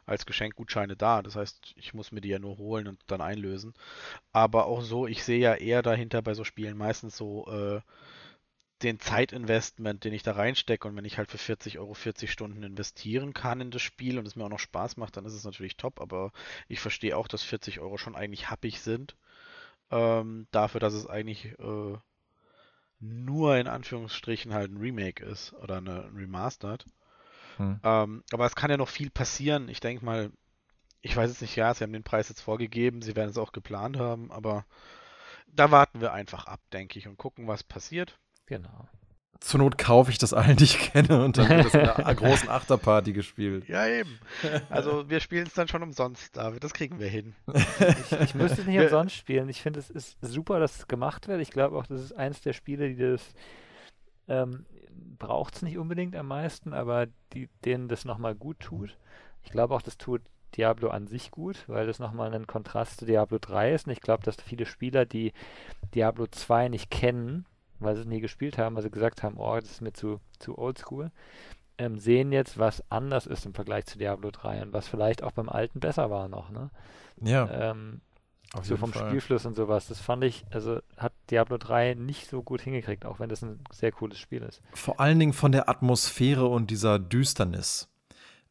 [0.07, 1.21] als Geschenkgutscheine da.
[1.23, 3.75] Das heißt, ich muss mir die ja nur holen und dann einlösen.
[4.33, 7.81] Aber auch so, ich sehe ja eher dahinter bei so Spielen meistens so äh,
[8.85, 12.63] den Zeitinvestment, den ich da reinstecke und wenn ich halt für 40 Euro 40 Stunden
[12.63, 15.45] investieren kann in das Spiel und es mir auch noch Spaß macht, dann ist es
[15.45, 16.33] natürlich top, aber
[16.69, 19.17] ich verstehe auch, dass 40 Euro schon eigentlich happig sind.
[19.91, 21.97] Ähm, dafür, dass es eigentlich äh,
[23.01, 26.85] nur in Anführungsstrichen halt ein Remake ist oder eine Remastered.
[27.57, 27.81] Hm.
[27.83, 29.69] Ähm, aber es kann ja noch viel passieren.
[29.69, 30.31] Ich denke mal,
[31.03, 33.53] ich weiß jetzt nicht, ja, sie haben den Preis jetzt vorgegeben, sie werden es auch
[33.53, 34.65] geplant haben, aber
[35.47, 38.19] da warten wir einfach ab, denke ich, und gucken, was passiert.
[38.47, 38.89] Genau.
[39.41, 42.15] Zur Not kaufe ich das allen, die ich kenne, und dann wird das in einer
[42.15, 43.69] großen Achterparty gespielt.
[43.69, 44.19] Ja, eben.
[44.71, 46.65] Also, wir spielen es dann schon umsonst, David.
[46.65, 47.35] Das kriegen wir hin.
[47.55, 49.49] Ich, ich müsste es nicht umsonst spielen.
[49.51, 51.43] Ich finde, es ist super, dass es gemacht wird.
[51.43, 53.35] Ich glaube auch, das ist eins der Spiele, die das.
[54.29, 54.65] Ähm,
[55.19, 58.97] braucht es nicht unbedingt am meisten, aber die, denen das nochmal gut tut.
[59.43, 60.23] Ich glaube auch, das tut
[60.57, 63.87] Diablo an sich gut, weil das nochmal ein Kontrast zu Diablo 3 ist.
[63.87, 65.33] Und ich glaube, dass viele Spieler, die
[65.95, 67.45] Diablo 2 nicht kennen,
[67.85, 70.21] weil sie es nie gespielt haben, weil sie gesagt haben, oh, das ist mir zu,
[70.39, 71.11] zu oldschool,
[71.79, 75.33] ähm, sehen jetzt, was anders ist im Vergleich zu Diablo 3 und was vielleicht auch
[75.33, 76.71] beim alten besser war noch, ne?
[77.21, 77.49] Ja.
[77.51, 78.01] Ähm,
[78.63, 79.09] so vom Fall.
[79.09, 79.89] Spielfluss und sowas.
[79.89, 83.61] Das fand ich, also hat Diablo 3 nicht so gut hingekriegt, auch wenn das ein
[83.73, 84.63] sehr cooles Spiel ist.
[84.73, 87.89] Vor allen Dingen von der Atmosphäre und dieser Düsternis.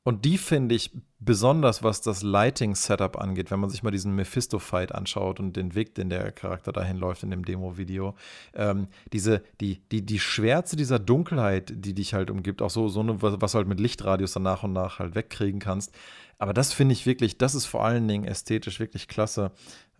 [0.06, 4.94] Und die finde ich besonders, was das Lighting-Setup angeht, wenn man sich mal diesen Mephisto-Fight
[4.94, 8.16] anschaut und den Weg, den der Charakter dahin läuft in dem Demo-Video.
[8.54, 13.00] Ähm, diese, die, die, die Schwärze dieser Dunkelheit, die dich halt umgibt, auch so, so
[13.00, 15.94] eine, was du halt mit Lichtradius dann nach und nach halt wegkriegen kannst.
[16.38, 19.52] Aber das finde ich wirklich, das ist vor allen Dingen ästhetisch wirklich klasse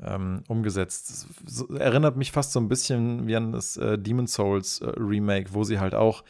[0.02, 1.28] ähm, umgesetzt.
[1.46, 5.54] Das erinnert mich fast so ein bisschen wie an das äh, Demon Souls äh, Remake,
[5.54, 6.26] wo sie halt auch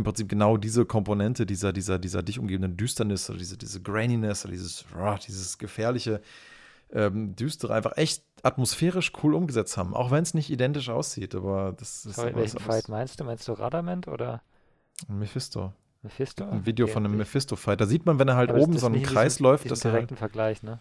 [0.00, 4.44] im Prinzip genau diese Komponente dieser, dieser, dieser dich umgebenden Düsternis oder diese, diese Graininess
[4.44, 6.20] oder dieses, oh, dieses gefährliche,
[6.92, 9.94] ähm, düstere einfach echt atmosphärisch cool umgesetzt haben.
[9.94, 12.16] Auch wenn es nicht identisch aussieht, aber das ist.
[12.16, 13.24] Sorry, welchen Fight meinst du?
[13.24, 14.42] Meinst du Radament oder?
[15.08, 15.72] Mephisto.
[16.02, 16.48] Mephisto?
[16.48, 16.94] Ein Video okay.
[16.94, 17.80] von einem Mephisto-Fight.
[17.80, 19.92] Da sieht man, wenn er halt aber oben so einen Kreis diesen, läuft, dass er.
[19.92, 20.78] direkten Vergleich, ne?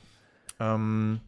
[0.59, 1.19] Ähm,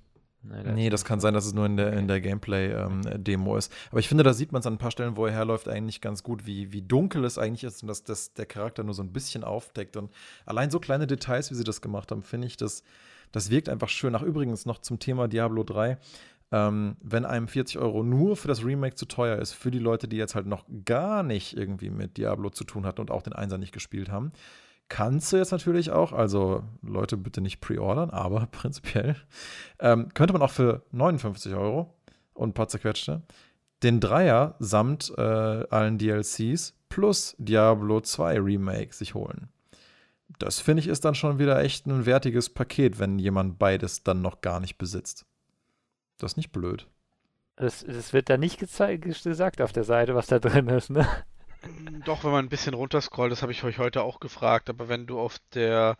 [0.43, 3.71] Nee, nee das kann sein, dass es nur in der, in der Gameplay-Demo ähm, ist.
[3.91, 6.01] Aber ich finde, da sieht man es an ein paar Stellen, wo er herläuft, eigentlich
[6.01, 9.03] ganz gut, wie, wie dunkel es eigentlich ist und dass das der Charakter nur so
[9.03, 9.97] ein bisschen aufdeckt.
[9.97, 10.11] Und
[10.45, 12.83] allein so kleine Details, wie sie das gemacht haben, finde ich, das,
[13.31, 14.15] das wirkt einfach schön.
[14.15, 15.97] Ach, übrigens noch zum Thema Diablo 3.
[16.53, 20.07] Ähm, wenn einem 40 Euro nur für das Remake zu teuer ist, für die Leute,
[20.07, 23.33] die jetzt halt noch gar nicht irgendwie mit Diablo zu tun hatten und auch den
[23.33, 24.33] Einser nicht gespielt haben,
[24.93, 29.15] Kannst du jetzt natürlich auch, also Leute bitte nicht pre-ordern, aber prinzipiell
[29.79, 31.93] ähm, könnte man auch für 59 Euro
[32.33, 33.21] und ein paar zerquetschte
[33.83, 39.49] den Dreier samt äh, allen DLCs plus Diablo 2 Remake sich holen.
[40.39, 44.21] Das finde ich ist dann schon wieder echt ein wertiges Paket, wenn jemand beides dann
[44.21, 45.25] noch gar nicht besitzt.
[46.17, 46.87] Das ist nicht blöd.
[47.55, 51.07] Es, wird da nicht gesagt auf der Seite, was da drin ist, ne?
[52.05, 55.05] Doch, wenn man ein bisschen runterscrollt, das habe ich euch heute auch gefragt, aber wenn
[55.05, 55.97] du auf der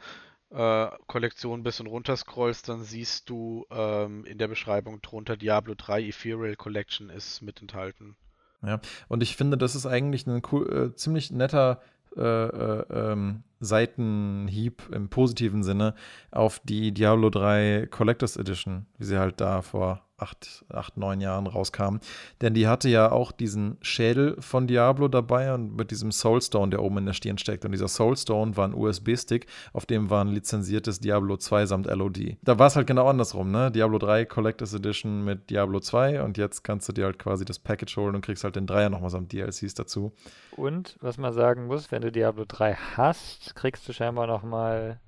[0.49, 6.03] äh, Kollektion ein bisschen runterscrollst, dann siehst du ähm, in der Beschreibung drunter Diablo 3
[6.03, 8.15] Ethereal Collection ist mit enthalten.
[8.63, 11.81] Ja, und ich finde, das ist eigentlich ein cool, äh, ziemlich netter
[12.15, 15.95] äh, äh, ähm, Seitenhieb im positiven Sinne
[16.31, 21.47] auf die Diablo 3 Collectors Edition, wie sie halt da vor acht, acht, neun Jahren
[21.47, 21.97] rauskam.
[22.41, 26.83] Denn die hatte ja auch diesen Schädel von Diablo dabei und mit diesem Soulstone, der
[26.83, 27.65] oben in der Stirn steckt.
[27.65, 32.37] Und dieser Soulstone war ein USB-Stick, auf dem war ein lizenziertes Diablo 2 samt LOD.
[32.41, 33.71] Da war es halt genau andersrum, ne?
[33.71, 37.59] Diablo 3 Collectors Edition mit Diablo 2 und jetzt kannst du dir halt quasi das
[37.59, 40.13] Package holen und kriegst halt den Dreier nochmal samt DLCs dazu.
[40.55, 44.99] Und was man sagen muss, wenn du Diablo 3 hast, kriegst du scheinbar nochmal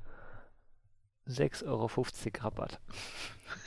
[1.28, 1.90] 6,50 Euro
[2.40, 2.80] Rabatt.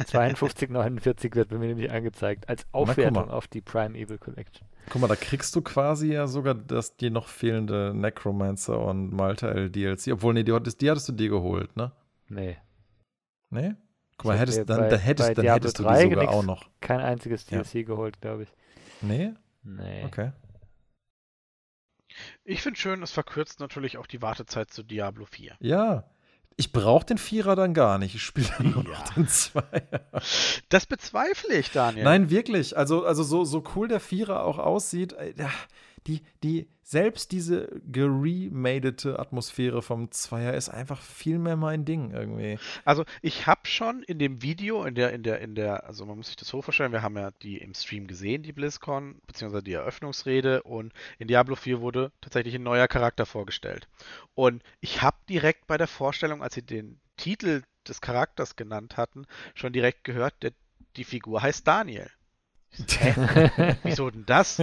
[0.01, 4.67] 52,49 wird bei mir nämlich angezeigt, als Aufwertung auf die Prime Evil Collection.
[4.91, 9.49] Guck mal, da kriegst du quasi ja sogar das, die noch fehlende Necromancer und Malta
[9.49, 10.09] L DLC.
[10.13, 11.93] Obwohl, nee, die, hattest, die hattest du dir geholt, ne?
[12.29, 12.57] Nee.
[13.51, 13.75] Nee?
[14.19, 16.69] Guck mal, hättest, dann, bei, dann hättest, dann hättest du die sogar auch noch.
[16.81, 17.83] Kein einziges DLC ja.
[17.83, 18.53] geholt, glaube ich.
[19.03, 19.33] Nee?
[19.63, 20.05] Nee.
[20.05, 20.33] Okay.
[22.45, 25.57] Ich finde schön, es verkürzt natürlich auch die Wartezeit zu Diablo 4.
[25.61, 26.05] Ja,
[26.57, 28.15] ich brauche den Vierer dann gar nicht.
[28.15, 28.91] Ich spiele dann nur ja.
[28.91, 30.01] noch den Zweier.
[30.69, 32.05] Das bezweifle ich, Daniel.
[32.05, 32.77] Nein, wirklich.
[32.77, 35.35] Also, also so, so cool der Vierer auch aussieht, äh,
[36.07, 42.59] die, die, selbst diese geremadete Atmosphäre vom Zweier ist einfach viel mehr mein Ding irgendwie.
[42.85, 46.17] Also ich habe schon in dem Video, in der, in der, in der, also man
[46.17, 49.65] muss sich das so vorstellen, wir haben ja die im Stream gesehen, die BlizzCon, beziehungsweise
[49.65, 53.89] die Eröffnungsrede und in Diablo 4 wurde tatsächlich ein neuer Charakter vorgestellt.
[54.35, 59.27] Und ich habe direkt bei der Vorstellung, als sie den Titel des Charakters genannt hatten,
[59.55, 60.53] schon direkt gehört, der,
[60.97, 62.11] die Figur heißt Daniel.
[62.71, 63.77] Hä?
[63.83, 64.61] Wieso denn das?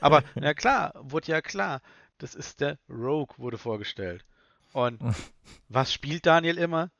[0.00, 1.80] Aber na klar, wurde ja klar.
[2.18, 4.24] Das ist der Rogue, wurde vorgestellt.
[4.72, 5.00] Und
[5.68, 6.90] was spielt Daniel immer?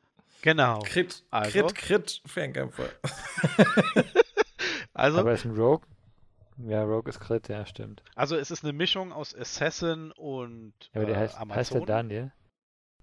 [0.42, 0.80] Genau.
[0.80, 2.88] Crit, also, Crit, Crit, Fernkämpfer.
[4.94, 5.86] also, Aber ist ein Rogue?
[6.58, 8.02] Ja, Rogue ist Crit, ja, stimmt.
[8.14, 11.56] Also es ist eine Mischung aus Assassin und ja, aber der äh, heißt, Amazon.
[11.56, 12.32] heißt der Daniel?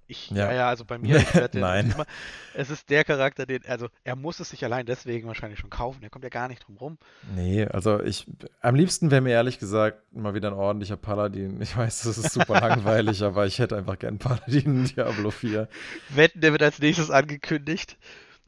[0.07, 0.51] Ich, ja.
[0.51, 1.91] ja, also bei mir, Nein.
[1.91, 2.05] Immer,
[2.53, 6.01] es ist der Charakter, den, also er muss es sich allein deswegen wahrscheinlich schon kaufen,
[6.01, 6.97] der kommt ja gar nicht drum rum.
[7.35, 8.27] Nee, also ich,
[8.61, 11.61] am liebsten wäre mir ehrlich gesagt mal wieder ein ordentlicher Paladin.
[11.63, 15.69] Ich weiß, das ist super langweilig, aber ich hätte einfach gern Paladin in Diablo 4.
[16.09, 17.97] Wetten, der wird als nächstes angekündigt.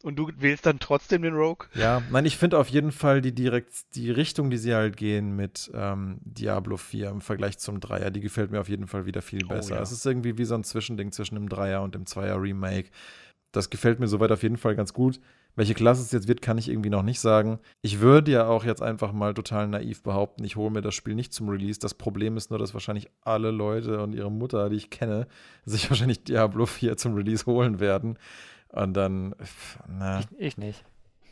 [0.05, 1.67] Und du wählst dann trotzdem den Rogue?
[1.73, 5.35] Ja, nein, ich finde auf jeden Fall die direkt die Richtung, die sie halt gehen
[5.35, 9.23] mit ähm, Diablo 4 im Vergleich zum Dreier, die gefällt mir auf jeden Fall wieder
[9.23, 9.73] viel oh besser.
[9.73, 9.81] Oh, ja.
[9.81, 12.91] Es ist irgendwie wie so ein Zwischending zwischen dem Dreier und dem Zweier Remake.
[13.51, 15.19] Das gefällt mir soweit auf jeden Fall ganz gut.
[15.55, 17.57] Welche Klasse es jetzt wird, kann ich irgendwie noch nicht sagen.
[17.81, 21.15] Ich würde ja auch jetzt einfach mal total naiv behaupten, ich hole mir das Spiel
[21.15, 21.79] nicht zum Release.
[21.79, 25.25] Das Problem ist nur, dass wahrscheinlich alle Leute und ihre Mutter, die ich kenne,
[25.65, 28.19] sich wahrscheinlich Diablo 4 zum Release holen werden.
[28.69, 29.35] Und dann,
[29.87, 30.19] na.
[30.19, 30.83] Ich, ich nicht.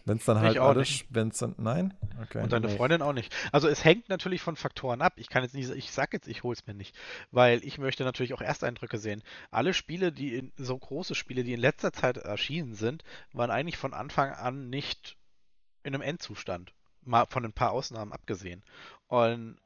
[0.05, 1.93] Wenn es dann halt alles, wenn es dann, nein?
[2.21, 2.41] Okay.
[2.41, 2.75] Und deine nee.
[2.75, 3.33] Freundin auch nicht.
[3.53, 5.13] Also es hängt natürlich von Faktoren ab.
[5.15, 6.93] Ich kann jetzt nicht, ich sag jetzt, ich hol's mir nicht,
[7.31, 9.23] weil ich möchte natürlich auch Ersteindrücke sehen.
[9.49, 13.77] Alle Spiele, die in, so große Spiele, die in letzter Zeit erschienen sind, waren eigentlich
[13.77, 15.15] von Anfang an nicht
[15.83, 16.73] in einem Endzustand.
[17.05, 18.61] Mal von ein paar Ausnahmen abgesehen.
[19.07, 19.57] Und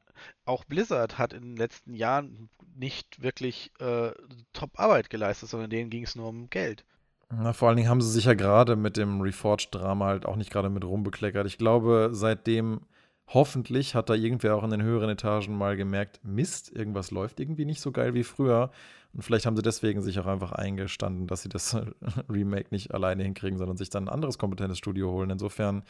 [0.44, 4.12] auch Blizzard hat in den letzten Jahren nicht wirklich äh,
[4.52, 6.84] Top-Arbeit geleistet, sondern denen ging es nur um Geld.
[7.30, 10.50] Na, vor allen Dingen haben sie sich ja gerade mit dem Reforged-Drama halt auch nicht
[10.50, 11.46] gerade mit rumbekleckert.
[11.46, 12.80] Ich glaube, seitdem
[13.26, 17.66] hoffentlich hat da irgendwer auch in den höheren Etagen mal gemerkt, Mist, irgendwas läuft irgendwie
[17.66, 18.70] nicht so geil wie früher.
[19.12, 21.76] Und vielleicht haben sie deswegen sich auch einfach eingestanden, dass sie das
[22.30, 25.28] Remake nicht alleine hinkriegen, sondern sich dann ein anderes kompetentes Studio holen.
[25.28, 25.82] Insofern,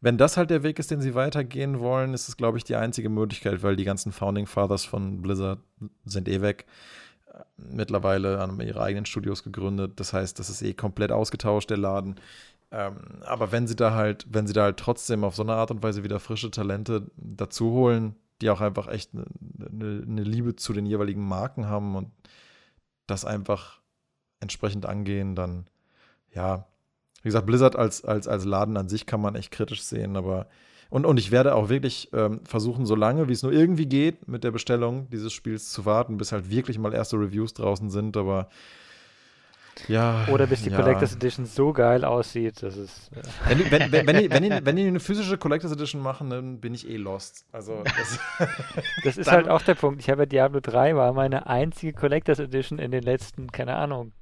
[0.00, 2.76] wenn das halt der Weg ist, den sie weitergehen wollen, ist es, glaube ich, die
[2.76, 5.60] einzige Möglichkeit, weil die ganzen Founding Fathers von Blizzard
[6.06, 6.64] sind eh weg
[7.56, 9.92] mittlerweile haben ihre eigenen Studios gegründet.
[9.96, 12.16] Das heißt, das ist eh komplett ausgetauscht, der Laden.
[12.70, 15.70] Ähm, aber wenn sie da halt, wenn sie da halt trotzdem auf so eine Art
[15.70, 19.24] und Weise wieder frische Talente dazu holen, die auch einfach echt eine,
[19.70, 22.10] eine, eine Liebe zu den jeweiligen Marken haben und
[23.06, 23.80] das einfach
[24.40, 25.66] entsprechend angehen, dann
[26.34, 26.66] ja,
[27.22, 30.48] wie gesagt, Blizzard als, als, als Laden an sich kann man echt kritisch sehen, aber
[30.92, 34.28] und, und ich werde auch wirklich ähm, versuchen, so lange wie es nur irgendwie geht,
[34.28, 38.14] mit der Bestellung dieses Spiels zu warten, bis halt wirklich mal erste Reviews draußen sind.
[38.14, 38.50] Aber
[39.88, 40.26] ja.
[40.30, 40.76] Oder bis die ja.
[40.76, 43.10] Collectors Edition so geil aussieht, dass es.
[43.14, 46.02] Äh wenn, die, wenn, wenn, wenn, die, wenn, die, wenn die eine physische Collectors Edition
[46.02, 47.46] machen, dann bin ich eh lost.
[47.52, 48.18] Also das,
[49.02, 50.02] das ist halt auch der Punkt.
[50.02, 54.12] Ich habe ja Diablo 3 war meine einzige Collectors Edition in den letzten, keine Ahnung,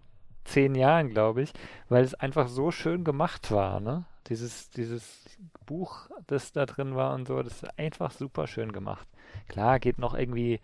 [0.45, 1.53] zehn Jahren, glaube ich,
[1.89, 4.05] weil es einfach so schön gemacht war, ne?
[4.29, 5.25] Dieses, dieses
[5.67, 9.07] Buch, das da drin war und so, das ist einfach super schön gemacht.
[9.49, 10.61] Klar, geht noch irgendwie,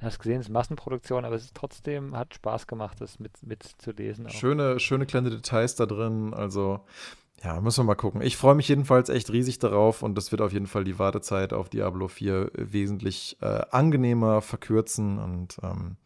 [0.00, 3.62] hast gesehen, es ist Massenproduktion, aber es ist trotzdem, hat Spaß gemacht, das mit, mit
[3.62, 4.26] zu lesen.
[4.26, 4.30] Auch.
[4.30, 6.80] Schöne, schöne kleine Details da drin, also
[7.42, 8.20] ja, müssen wir mal gucken.
[8.20, 11.54] Ich freue mich jedenfalls echt riesig darauf und das wird auf jeden Fall die Wartezeit
[11.54, 15.96] auf Diablo 4 wesentlich äh, angenehmer verkürzen und ähm,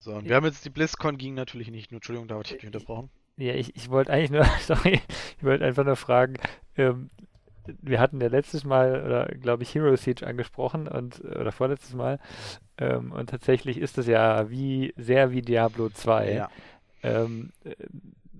[0.00, 1.92] So, und wir haben jetzt die BlizzCon ging natürlich nicht.
[1.92, 3.08] Nur, Entschuldigung, da habe ich dich unterbrochen.
[3.36, 5.00] Ja, ich, ich wollte eigentlich nur, sorry,
[5.38, 6.34] ich wollte einfach nur fragen,
[6.76, 7.10] ähm,
[7.80, 12.18] wir hatten ja letztes Mal, oder glaube ich, Hero Siege angesprochen und oder vorletztes Mal.
[12.76, 16.32] Ähm, und tatsächlich ist es ja wie sehr wie Diablo 2.
[16.32, 16.48] Ja.
[17.02, 17.74] Ähm, äh,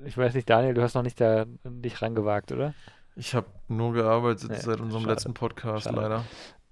[0.05, 2.75] ich weiß nicht, Daniel, du hast noch nicht da dich rangewagt, oder?
[3.17, 5.15] Ich habe nur gearbeitet Nee, seit unserem schade.
[5.15, 5.97] letzten Podcast, Schade.
[5.97, 6.25] leider.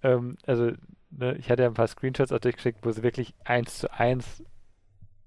[0.03, 0.73] Ähm, also,
[1.11, 4.43] ne, ich hatte ja ein paar Screenshots auch durchgeschickt, wo sie wirklich eins zu eins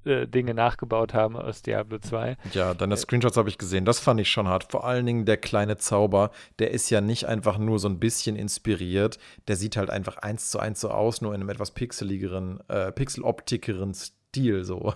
[0.06, 2.38] äh, Dinge nachgebaut haben aus Diablo 2.
[2.54, 3.86] Ja, deine Screenshots habe ich gesehen.
[3.86, 4.72] Das fand ich schon hart.
[4.72, 8.36] Vor allen Dingen der kleine Zauber, der ist ja nicht einfach nur so ein bisschen
[8.36, 9.18] inspiriert.
[9.48, 12.92] Der sieht halt einfach eins zu eins so aus, nur in einem etwas pixeligeren, äh,
[12.92, 14.94] pixeloptikeren Stil so.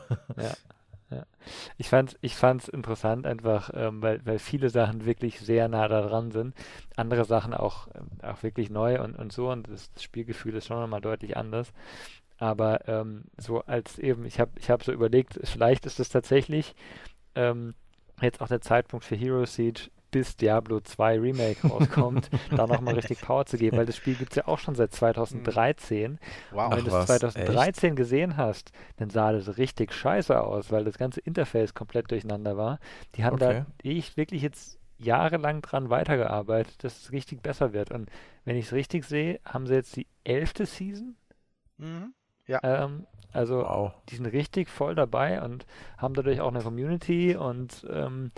[1.78, 6.02] Ich fand ich fand's interessant einfach, ähm, weil, weil viele Sachen wirklich sehr nah da
[6.02, 6.54] dran sind.
[6.95, 10.67] Andere Sachen auch, ähm, auch wirklich neu und, und so und das, das Spielgefühl ist
[10.67, 11.74] schon nochmal deutlich anders.
[12.39, 16.73] Aber ähm, so als eben, ich habe ich hab so überlegt, vielleicht ist es tatsächlich
[17.36, 17.75] ähm,
[18.21, 23.21] jetzt auch der Zeitpunkt für Hero Siege, bis Diablo 2 Remake rauskommt, da nochmal richtig
[23.21, 26.17] Power zu geben, weil das Spiel gibt es ja auch schon seit 2013.
[26.52, 26.71] Wow.
[26.71, 30.84] Und wenn du es was, 2013 gesehen hast, dann sah das richtig scheiße aus, weil
[30.84, 32.80] das ganze Interface komplett durcheinander war.
[33.15, 33.65] Die haben Okay.
[33.84, 37.91] da echt wirklich jetzt jahrelang dran weitergearbeitet, dass es richtig besser wird.
[37.91, 38.10] Und
[38.45, 41.15] wenn ich es richtig sehe, haben sie jetzt die elfte Season.
[41.78, 42.13] Mhm.
[42.64, 43.92] Ähm, also Wow.
[44.10, 45.66] die sind richtig voll dabei und
[45.98, 48.32] haben dadurch auch eine Community und ähm,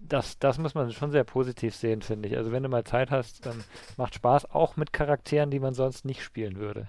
[0.00, 2.36] das, das muss man schon sehr positiv sehen, finde ich.
[2.36, 3.62] Also wenn du mal Zeit hast, dann
[3.96, 6.86] macht Spaß, auch mit Charakteren, die man sonst nicht spielen würde.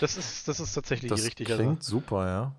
[0.00, 1.46] Das ist, das ist tatsächlich Das richtig.
[1.46, 2.52] klingt Also, super, ja.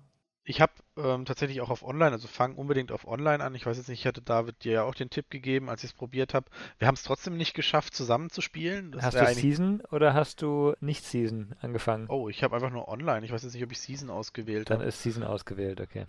[0.48, 3.54] Ich habe ähm, tatsächlich auch auf Online, also fang unbedingt auf Online an.
[3.54, 5.90] Ich weiß jetzt nicht, ich hatte David dir ja auch den Tipp gegeben, als ich
[5.90, 6.50] es probiert habe.
[6.78, 8.92] Wir haben es trotzdem nicht geschafft, zusammen zu spielen.
[8.92, 12.06] Das hast du eigentlich- Season oder hast du nicht Season angefangen?
[12.08, 13.26] Oh, ich habe einfach nur Online.
[13.26, 14.88] Ich weiß jetzt nicht, ob ich Season ausgewählt Dann habe.
[14.88, 16.06] ist Season ausgewählt, okay.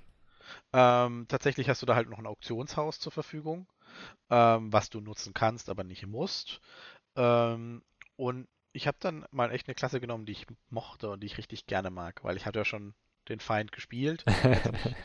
[0.72, 3.68] Ähm, tatsächlich hast du da halt noch ein Auktionshaus zur Verfügung,
[4.30, 6.62] ähm, was du nutzen kannst, aber nicht musst.
[7.18, 7.84] Ähm,
[8.16, 11.38] und ich habe dann mal echt eine Klasse genommen, die ich mochte und die ich
[11.38, 12.94] richtig gerne mag, weil ich hatte ja schon
[13.30, 14.24] den Feind gespielt.
[14.44, 14.96] Jetzt habe ich,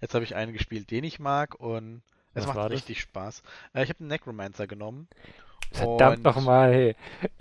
[0.00, 2.02] jetzt hab ich einen gespielt, den ich mag und
[2.34, 2.76] es Was macht war das?
[2.78, 3.42] richtig Spaß.
[3.74, 5.08] Äh, ich habe einen Necromancer genommen.
[5.72, 6.96] Verdammt nochmal, hey.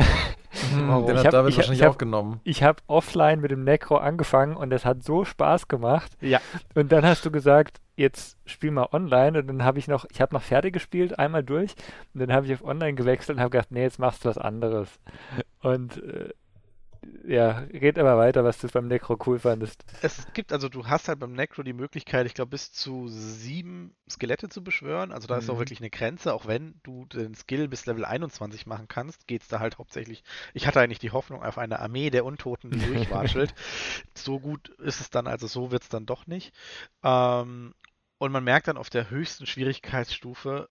[0.76, 2.40] Den Ich hat hab- David ich hab- wahrscheinlich ich hab- auch genommen.
[2.44, 6.12] Ich habe offline mit dem Necro angefangen und es hat so Spaß gemacht.
[6.22, 6.40] Ja.
[6.76, 9.40] Und dann hast du gesagt, jetzt spiel mal online.
[9.40, 11.74] Und dann habe ich noch, ich habe noch fertig gespielt, einmal durch.
[12.14, 14.38] Und dann habe ich auf online gewechselt und habe gedacht, nee, jetzt machst du was
[14.38, 14.90] anderes.
[15.62, 16.30] Und äh,
[17.26, 19.84] ja, red immer weiter, was du beim Necro cool fandest.
[20.02, 23.96] Es gibt also, du hast halt beim Necro die Möglichkeit, ich glaube, bis zu sieben
[24.10, 25.12] Skelette zu beschwören.
[25.14, 25.60] Also da ist auch Mhm.
[25.60, 26.34] wirklich eine Grenze.
[26.34, 30.24] Auch wenn du den Skill bis Level 21 machen kannst, geht es da halt hauptsächlich.
[30.54, 33.54] Ich hatte eigentlich die Hoffnung auf eine Armee der Untoten, die durchwatschelt.
[34.16, 36.54] so gut ist es dann, also so wird es dann doch nicht.
[37.04, 37.74] Ähm,
[38.18, 40.70] und man merkt dann auf der höchsten Schwierigkeitsstufe,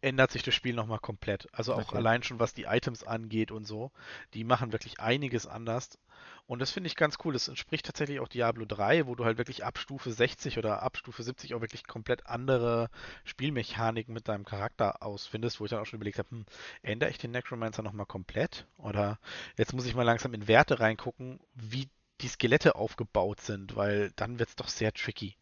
[0.00, 1.48] ändert sich das Spiel nochmal komplett.
[1.52, 1.92] Also auch Okay.
[1.92, 3.90] allein schon was die Items angeht und so.
[4.34, 5.98] Die machen wirklich einiges anders.
[6.46, 7.32] Und das finde ich ganz cool.
[7.34, 10.96] Das entspricht tatsächlich auch Diablo 3, wo du halt wirklich ab Stufe 60 oder ab
[10.96, 12.90] Stufe 70 auch wirklich komplett andere
[13.24, 16.46] Spielmechaniken mit deinem Charakter ausfindest, wo ich dann auch schon überlegt habe, hm,
[16.82, 18.66] ändere ich den Necromancer nochmal komplett?
[18.78, 19.18] Oder
[19.56, 21.88] jetzt muss ich mal langsam in Werte reingucken, wie
[22.20, 25.36] die Skelette aufgebaut sind, weil dann wird es doch sehr tricky.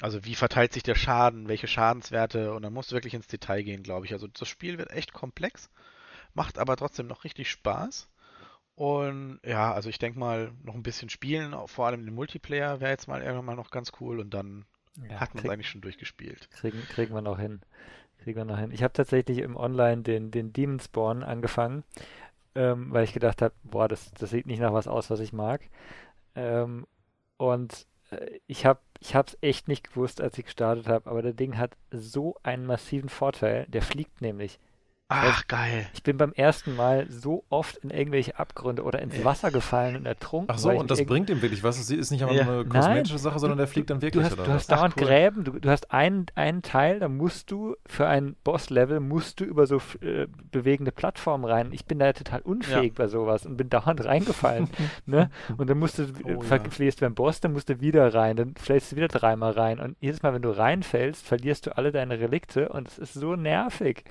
[0.00, 3.62] Also wie verteilt sich der Schaden, welche Schadenswerte und dann musst du wirklich ins Detail
[3.62, 4.12] gehen, glaube ich.
[4.12, 5.68] Also das Spiel wird echt komplex,
[6.34, 8.08] macht aber trotzdem noch richtig Spaß.
[8.76, 12.92] Und ja, also ich denke mal, noch ein bisschen spielen, vor allem den Multiplayer wäre
[12.92, 15.82] jetzt mal irgendwann mal noch ganz cool und dann Ja, hat man es eigentlich schon
[15.82, 16.50] durchgespielt.
[16.50, 17.60] Kriegen, kriegen wir noch hin.
[18.22, 18.72] Kriegen wir noch hin.
[18.72, 21.84] Ich habe tatsächlich im Online den, den Demon Spawn angefangen,
[22.54, 25.32] ähm, weil ich gedacht habe, boah, das, das sieht nicht nach was aus, was ich
[25.32, 25.62] mag.
[26.36, 26.86] Ähm,
[27.38, 31.20] und äh, ich habe ich habe es echt nicht gewusst, als ich gestartet habe, aber
[31.20, 33.66] der Ding hat so einen massiven Vorteil.
[33.68, 34.58] Der fliegt nämlich.
[35.08, 35.86] Ach, geil.
[35.92, 39.24] Ich bin beim ersten Mal so oft in irgendwelche Abgründe oder ins Ja.
[39.24, 40.50] Wasser gefallen und ertrunken.
[40.52, 41.78] Ach so, und das bringt ihm wirklich was.
[41.78, 42.44] Es ist nicht einfach Ja.
[42.44, 42.70] nur eine Nein.
[42.82, 45.06] kosmetische Sache, sondern der fliegt dann wirklich, Du hast, oder du hast dauernd cool.
[45.06, 49.44] Gräben, du, du hast einen, einen Teil, da musst du für ein Boss-Level musst du
[49.44, 51.68] über so äh, bewegende Plattformen rein.
[51.72, 54.70] Ich bin da total unfähig bei sowas und bin dauernd reingefallen.
[55.04, 55.28] ne?
[55.58, 56.90] Und dann musst du, Oh, ver- ja.
[57.00, 59.80] beim Boss, dann musst du wieder rein, dann fällst du wieder dreimal rein.
[59.80, 63.36] Und jedes Mal, wenn du reinfällst, verlierst du alle deine Relikte und es ist so
[63.36, 64.04] nervig.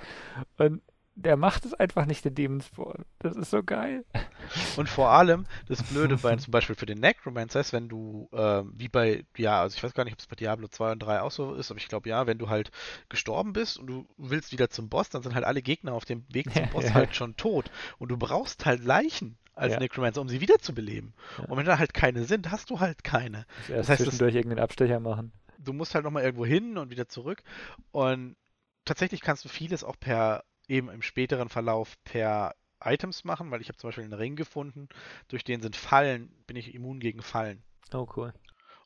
[0.60, 0.82] Und
[1.16, 3.06] der macht es einfach nicht, der Demon Spawn.
[3.20, 4.04] Das ist so geil.
[4.78, 8.74] Und vor allem, das Blöde bei zum Beispiel für den Necromancer ist, wenn du, ähm,
[8.76, 11.22] wie bei, ja, also ich weiß gar nicht, ob es bei Diablo 2 und 3
[11.22, 12.72] auch so ist, aber ich glaube ja, wenn du halt
[13.10, 16.26] gestorben bist und du willst wieder zum Boss, dann sind halt alle Gegner auf dem
[16.34, 16.94] Weg zum Boss ja.
[16.96, 17.70] halt schon tot.
[18.00, 19.38] Und du brauchst halt Leichen.
[19.56, 19.80] als Ja.
[19.80, 21.14] Necromancer, um sie wiederzubeleben.
[21.38, 21.46] Ja.
[21.46, 23.46] Und wenn da halt keine sind, hast du halt keine.
[23.68, 25.32] Das erst heißt, das- zwischendurch irgendeinen Abstecher machen.
[25.60, 27.44] Du musst halt nochmal irgendwo hin und wieder zurück.
[27.92, 28.36] Und
[28.84, 33.70] tatsächlich kannst du vieles auch per, eben im späteren Verlauf per Items machen, weil ich
[33.70, 34.90] habe zum Beispiel einen Ring gefunden,
[35.28, 37.64] durch den sind Fallen, bin ich immun gegen Fallen.
[37.94, 38.34] Oh, cool.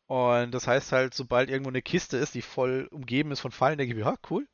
[0.08, 3.78] Und das heißt halt, sobald irgendwo eine Kiste ist, die voll umgeben ist von Fallen,
[3.78, 4.48] denke ich mir, ja, cool,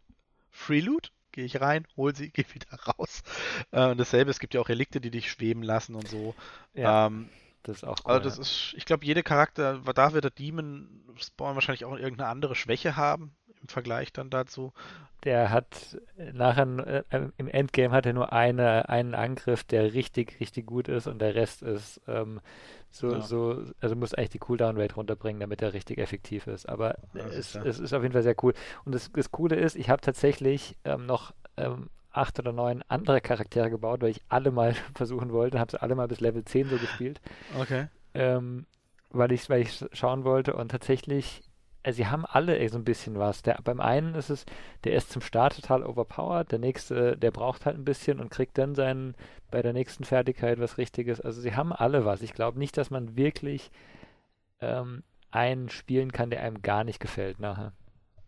[0.50, 3.24] Free Loot, gehe ich rein, hol sie, gehe wieder raus.
[3.72, 6.36] Äh, und dasselbe, es gibt ja auch Relikte, die dich schweben lassen und so.
[6.74, 7.30] Ja, Ähm,
[7.64, 8.12] das ist auch cool.
[8.12, 8.42] also das ja.
[8.42, 12.96] ist, ich glaube, jede Charakter, da wird der Demon Spawn wahrscheinlich auch irgendeine andere Schwäche
[12.98, 14.74] haben im Vergleich dann dazu.
[15.24, 20.40] Der hat äh, nachher äh, im Endgame hat er nur eine, einen Angriff, der richtig,
[20.40, 22.42] richtig gut ist und der Rest ist ähm,
[22.92, 23.20] so, Ja.
[23.20, 26.68] so, also muss eigentlich die Cooldown-Rate runterbringen, damit er richtig effektiv ist.
[26.68, 28.54] Aber Ja, es, ist es ist auf jeden Fall sehr cool.
[28.86, 33.22] Und das, das Coole ist, ich habe tatsächlich ähm, noch ähm, acht oder neun andere
[33.22, 36.70] Charaktere gebaut, weil ich alle mal versuchen wollte, habe sie alle mal bis Level 10
[36.70, 37.22] so gespielt.
[37.54, 37.88] Okay.
[38.14, 38.66] ähm,
[39.10, 41.44] weil ich weil ich schauen wollte und tatsächlich,
[41.84, 43.42] also sie haben alle eh so ein bisschen was.
[43.42, 44.46] Der, beim einen ist es,
[44.84, 48.58] der ist zum Start total overpowered, der nächste, der braucht halt ein bisschen und kriegt
[48.58, 49.16] dann seinen,
[49.52, 51.20] bei der nächsten Fertigkeit was Richtiges.
[51.22, 52.22] Also sie haben alle was.
[52.22, 53.70] Ich glaube nicht, dass man wirklich
[54.62, 57.74] ähm, einen spielen kann, der einem gar nicht gefällt nachher.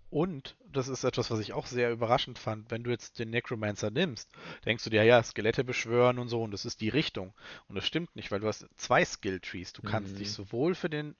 [0.09, 3.89] Und das ist etwas, was ich auch sehr überraschend fand, wenn du jetzt den Necromancer
[3.91, 4.31] nimmst,
[4.65, 7.33] denkst du dir, ja, Skelette beschwören und so, und das ist die Richtung.
[7.67, 9.73] Und das stimmt nicht, weil du hast zwei Skill-Trees.
[9.73, 10.17] Du kannst Mhm.
[10.19, 11.15] dich sowohl für den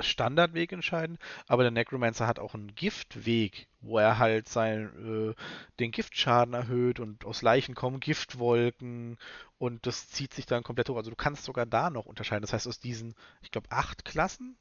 [0.00, 5.34] Standardweg entscheiden, aber der Necromancer hat auch einen Giftweg, wo er halt sein, äh,
[5.80, 9.18] den Giftschaden erhöht und aus Leichen kommen Giftwolken
[9.58, 10.96] und das zieht sich dann komplett hoch.
[10.96, 12.42] Also du kannst sogar da noch unterscheiden.
[12.42, 14.56] Das heißt, aus diesen, ich glaube, acht Klassen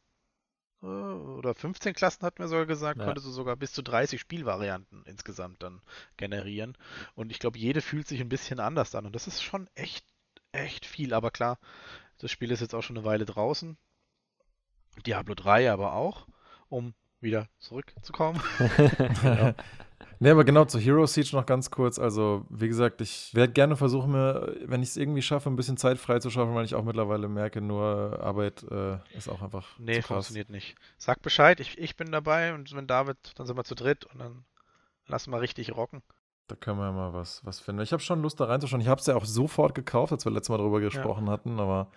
[0.83, 3.05] äh, oder 15 Klassen hatten wir sogar gesagt, Ja.
[3.05, 5.81] konntest du sogar bis zu 30 Spielvarianten insgesamt dann
[6.17, 6.77] generieren.
[7.15, 9.05] Und ich glaube, jede fühlt sich ein bisschen anders an.
[9.05, 10.05] Und das ist schon echt,
[10.51, 11.13] echt viel.
[11.13, 11.59] Aber klar,
[12.19, 13.77] das Spiel ist jetzt auch schon eine Weile draußen.
[15.03, 16.27] Diablo 3 aber auch,
[16.69, 18.41] um wieder zurückzukommen.
[20.19, 21.99] Nee, aber genau zu Hero Siege noch ganz kurz.
[21.99, 25.75] Also, wie gesagt, ich werde gerne versuchen, mir, wenn ich es irgendwie schaffe, ein bisschen
[25.75, 29.77] Zeit frei zu schaffen, weil ich auch mittlerweile merke, nur Arbeit äh, ist auch einfach
[29.77, 30.07] Nee, zu krass.
[30.07, 30.75] funktioniert nicht.
[30.97, 34.19] Sag Bescheid, ich, ich bin dabei und wenn David, dann sind wir zu dritt und
[34.19, 34.45] dann
[35.07, 36.01] lassen wir richtig rocken.
[36.47, 37.81] Da können wir ja mal was, was finden.
[37.81, 38.81] Ich habe schon Lust, da reinzuschauen.
[38.81, 41.91] Ich habe es ja auch sofort gekauft, als wir letztes Mal darüber gesprochen hatten, aber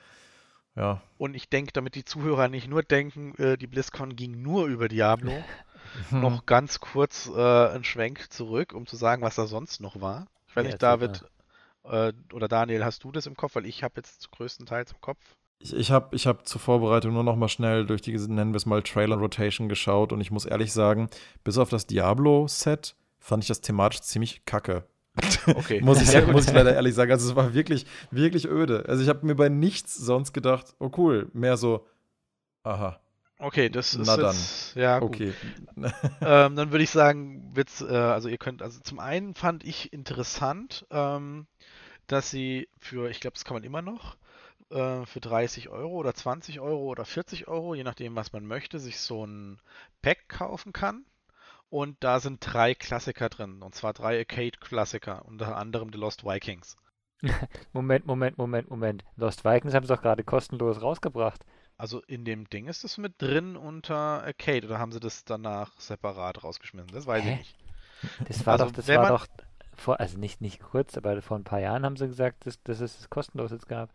[0.76, 1.02] ja.
[1.16, 4.88] Und ich denke, damit die Zuhörer nicht nur denken, äh, die BlizzCon ging nur über
[4.88, 5.44] Diablo,
[6.10, 10.28] noch ganz kurz äh, einen Schwenk zurück, um zu sagen, was da sonst noch war.
[10.48, 11.24] Ich weiß Ja, nicht, David
[11.84, 13.54] äh, oder Daniel, hast du das im Kopf?
[13.56, 15.18] Weil ich habe jetzt größtenteils im Kopf.
[15.60, 18.56] Ich, ich habe ich hab zur Vorbereitung nur noch mal schnell durch die, nennen wir
[18.56, 21.08] es mal, Trailer-Rotation geschaut und ich muss ehrlich sagen,
[21.44, 24.86] bis auf das Diablo-Set fand ich das thematisch ziemlich kacke.
[25.46, 25.80] Okay.
[25.80, 27.10] muss, ich, muss ich leider ehrlich sagen.
[27.10, 28.84] Also es war wirklich, wirklich öde.
[28.88, 31.86] Also ich habe mir bei nichts sonst gedacht, oh cool, mehr so,
[32.62, 33.00] aha,
[33.40, 34.34] Okay, das ist Na dann.
[34.34, 35.10] jetzt, ja gut.
[35.10, 35.32] okay.
[36.20, 39.92] Ähm, dann würde ich sagen, wird's, äh, also ihr könnt, also zum einen fand ich
[39.92, 41.46] interessant, ähm,
[42.08, 44.16] dass sie für, ich glaube, das kann man immer noch,
[44.70, 48.80] äh, für 30 Euro oder 20 Euro oder 40 Euro, je nachdem, was man möchte,
[48.80, 49.60] sich so ein
[50.02, 51.04] Pack kaufen kann.
[51.70, 56.76] Und da sind drei Klassiker drin, und zwar drei Arcade-Klassiker, unter anderem The Lost Vikings.
[57.72, 59.04] Moment, Moment, Moment, Moment.
[59.16, 61.44] Lost Vikings haben sie doch gerade kostenlos rausgebracht.
[61.76, 65.78] Also in dem Ding ist das mit drin unter Arcade, oder haben sie das danach
[65.80, 66.90] separat rausgeschmissen?
[66.92, 67.32] Das weiß Hä?
[67.32, 67.56] ich nicht.
[68.28, 69.26] Das war Also, doch, das war man- doch
[69.76, 72.80] vor, also nicht, nicht kurz, aber vor ein paar Jahren haben sie gesagt, dass, dass
[72.80, 73.90] es es kostenlos jetzt gab.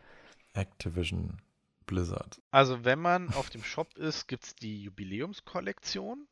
[0.53, 1.41] Activision
[1.85, 2.41] Blizzard.
[2.51, 6.27] Also wenn man auf dem Shop ist, gibt es die Jubiläumskollektion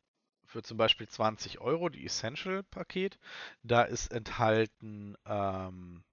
[0.52, 3.18] für zum Beispiel 20 Euro, die Essential-Paket.
[3.62, 6.04] Da ist enthalten, ähm,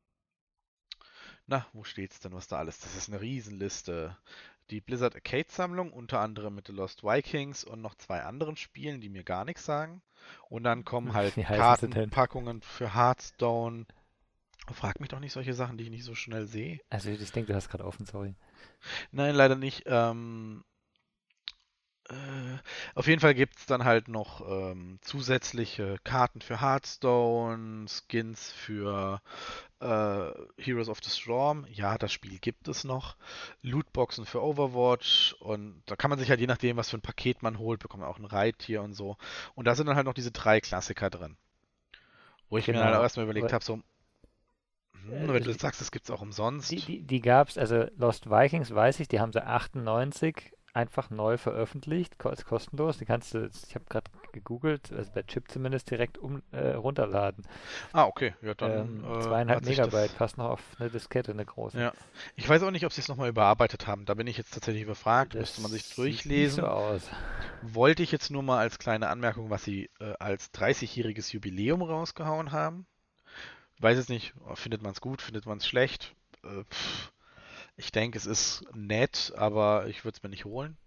[1.46, 2.80] na, wo steht's denn, was da alles?
[2.80, 4.16] Das ist eine Riesenliste.
[4.70, 9.10] Die Blizzard Arcade-Sammlung, unter anderem mit The Lost Vikings und noch zwei anderen Spielen, die
[9.10, 10.02] mir gar nichts sagen.
[10.48, 11.36] Und dann kommen halt?
[11.36, 13.86] Kartenpackungen für Hearthstone.
[14.72, 16.80] Frag mich doch nicht solche Sachen, die ich nicht so schnell sehe.
[16.90, 18.36] Also ich denke, du hast gerade offen, sorry.
[19.12, 19.84] Nein, leider nicht.
[19.88, 20.69] Ähm, äh,
[22.96, 29.22] auf jeden Fall gibt es dann halt noch ähm, zusätzliche Karten für Hearthstone, Skins für
[29.80, 31.66] äh, Heroes of the Storm.
[31.70, 33.16] Ja, das Spiel gibt es noch.
[33.62, 37.44] Lootboxen für Overwatch und da kann man sich halt je nachdem, was für ein Paket
[37.44, 39.18] man holt, bekommt man auch ein Reittier und so.
[39.56, 41.38] Und da sind dann halt noch diese drei Klassiker drin.
[42.50, 42.84] Wo ich mir Genau.
[42.84, 43.82] dann auch erstmal überlegt habe, so,
[44.94, 46.72] hm, Äh, wenn du sagst, das gibt es auch umsonst.
[46.72, 51.10] Die, die, die gab es, also Lost Vikings weiß ich, die haben sie 98 einfach
[51.10, 52.98] neu veröffentlicht, ist kostenlos.
[52.98, 57.46] Die kannst du, ich habe gerade gegoogelt, also bei Chip zumindest direkt um, äh, runterladen.
[57.94, 58.36] Ah, okay.
[58.42, 61.80] Ja, dann, ähm, äh, zweieinhalb Megabyte, das- passt noch auf eine Diskette, eine große.
[61.80, 61.94] Ja.
[62.36, 64.06] Ich weiß auch nicht, ob sie es nochmal überarbeitet haben.
[64.06, 65.34] Da bin ich jetzt tatsächlich überfragt.
[65.34, 66.64] Das Müsste man sich sieht durchlesen.
[66.64, 67.10] Nicht so aus.
[67.62, 72.52] Wollte ich jetzt nur mal als kleine Anmerkung, was sie äh, als 30-jähriges Jubiläum rausgehauen
[72.52, 72.86] haben.
[73.80, 76.14] Weiß jetzt nicht, findet man es gut, findet man es schlecht.
[76.44, 77.12] Äh, pff,
[77.80, 80.78] ich denke, es ist nett, aber ich würde es mir nicht holen.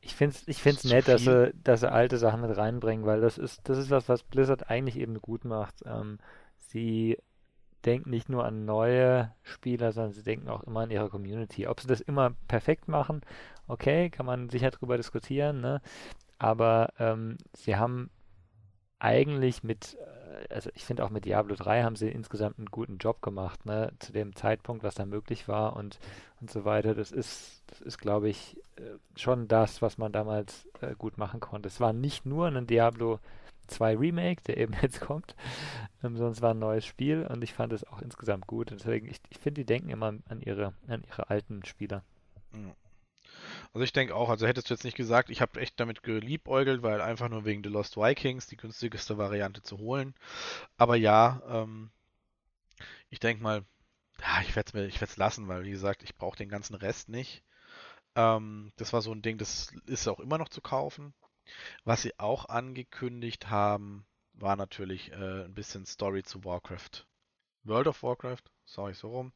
[0.00, 3.20] Ich finde es ich find's nett, dass sie, dass sie alte Sachen mit reinbringen, weil
[3.20, 5.82] das ist, das ist was, was Blizzard eigentlich eben gut macht.
[5.84, 6.18] Ähm,
[6.58, 7.18] sie
[7.84, 11.66] denken nicht nur an neue Spieler, sondern sie denken auch immer an ihre Community.
[11.66, 13.22] Ob sie das immer perfekt machen,
[13.66, 15.80] okay, kann man sicher drüber diskutieren, ne?
[16.38, 18.10] Aber ähm, sie haben
[19.00, 19.96] eigentlich mit,
[20.50, 23.92] also ich finde auch mit Diablo 3 haben sie insgesamt einen guten Job gemacht, ne?
[23.98, 25.98] Zu dem Zeitpunkt, was da möglich war und,
[26.40, 26.94] und so weiter.
[26.94, 28.82] Das ist, das ist, glaube ich, äh,
[29.16, 31.68] schon das, was man damals äh, gut machen konnte.
[31.68, 33.18] Es war nicht nur ein Diablo
[33.68, 35.34] 2 Remake, der eben jetzt kommt,
[36.02, 38.70] ähm, sondern es war ein neues Spiel und ich fand es auch insgesamt gut.
[38.70, 42.02] Deswegen, ich, ich finde, die denken immer an ihre, an ihre alten Spieler.
[42.54, 42.74] Ja.
[43.74, 46.82] Also ich denke auch, also hättest du jetzt nicht gesagt, ich habe echt damit geliebäugelt,
[46.82, 50.14] weil einfach nur wegen The Lost Vikings die günstigste Variante zu holen.
[50.76, 51.90] Aber ja, ähm,
[53.08, 53.64] ich denke mal,
[54.20, 56.74] ja, ich werde es mir, ich werde lassen, weil wie gesagt, ich brauche den ganzen
[56.74, 57.42] Rest nicht.
[58.14, 61.14] Ähm, das war so ein Ding, das ist auch immer noch zu kaufen.
[61.84, 67.06] Was sie auch angekündigt haben, war natürlich äh, ein bisschen Story zu Warcraft.
[67.64, 69.32] World of Warcraft, sorry, so rum.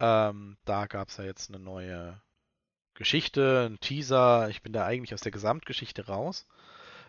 [0.00, 2.20] Ähm, da gab es ja jetzt eine neue
[2.96, 4.48] Geschichte, ein Teaser.
[4.48, 6.46] Ich bin da eigentlich aus der Gesamtgeschichte raus.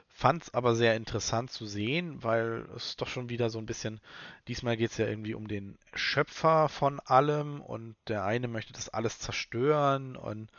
[0.10, 4.02] Fand es aber sehr interessant zu sehen, weil es doch schon wieder so ein bisschen,
[4.48, 8.90] diesmal geht es ja irgendwie um den Schöpfer von allem und der eine möchte das
[8.90, 10.50] alles zerstören und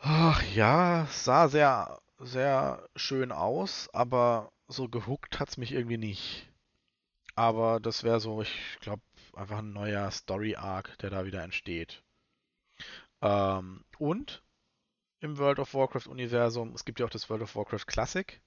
[0.00, 6.48] ach ja, sah sehr, sehr schön aus, aber so gehuckt hat es mich irgendwie nicht.
[7.34, 9.02] Aber das wäre so, ich glaube,
[9.34, 12.02] einfach ein neuer Story-Arc, der da wieder entsteht.
[13.22, 14.42] Ähm, und
[15.20, 18.40] im World of Warcraft-Universum, es gibt ja auch das World of Warcraft Classic.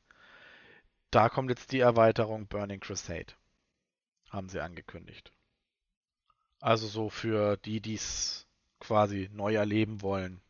[1.10, 3.34] Da kommt jetzt die Erweiterung Burning Crusade.
[4.30, 5.34] Haben sie angekündigt.
[6.62, 8.48] Also so für die, die es
[8.80, 10.42] quasi neu erleben wollen.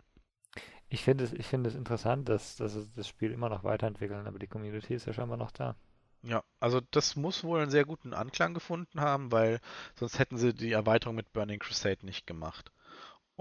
[0.90, 4.28] Ich finde es, ich finde es interessant, dass, dass sie das Spiel immer noch weiterentwickeln,
[4.28, 5.76] aber die Community ist ja scheinbar noch da.
[6.24, 9.60] Ja, also das muss wohl einen sehr guten Anklang gefunden haben, weil
[9.96, 12.72] sonst hätten sie die Erweiterung mit Burning Crusade nicht gemacht.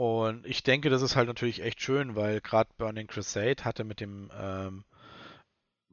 [0.01, 4.01] Und ich denke, das ist halt natürlich echt schön, weil gerade Burning Crusade hatte mit
[4.01, 4.87] dem ähm,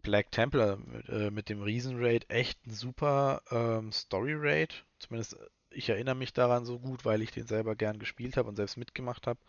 [0.02, 4.86] Black Templar, mit, äh, mit dem Riesenraid echt ein super ähm, Story-Raid.
[5.00, 8.48] Zumindest äh, ich erinnere mich daran so gut, weil ich den selber gern gespielt habe
[8.48, 9.42] und selbst mitgemacht habe.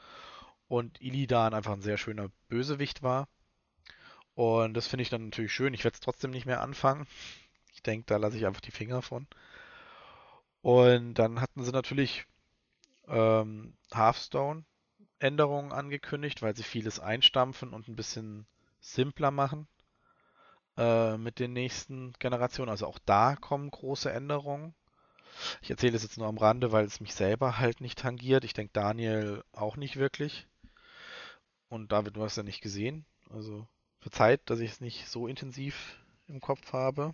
[0.66, 3.28] Und Illidan einfach ein sehr schöner Bösewicht war.
[4.34, 5.72] Und das finde ich dann natürlich schön.
[5.72, 7.06] Ich werde es trotzdem nicht mehr anfangen.
[7.74, 9.28] Ich denke, da lasse ich einfach die Finger von.
[10.62, 12.26] Und dann hatten sie natürlich
[13.09, 18.46] ähm, Hearthstone-Änderungen angekündigt, weil sie vieles einstampfen und ein bisschen
[18.80, 19.66] simpler machen
[20.76, 22.70] äh, mit den nächsten Generationen.
[22.70, 24.74] Also auch da kommen große Änderungen.
[25.62, 28.44] Ich erzähle es jetzt nur am Rande, weil es mich selber halt nicht tangiert.
[28.44, 30.46] Ich denke Daniel auch nicht wirklich.
[31.68, 33.04] Und David, du hast ja nicht gesehen.
[33.30, 33.66] Also
[34.00, 37.12] verzeiht, dass ich es nicht so intensiv im Kopf habe.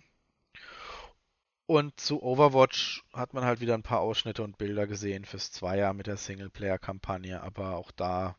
[1.67, 5.93] Und zu Overwatch hat man halt wieder ein paar Ausschnitte und Bilder gesehen fürs Zweier
[5.93, 8.35] mit der Singleplayer-Kampagne, aber auch da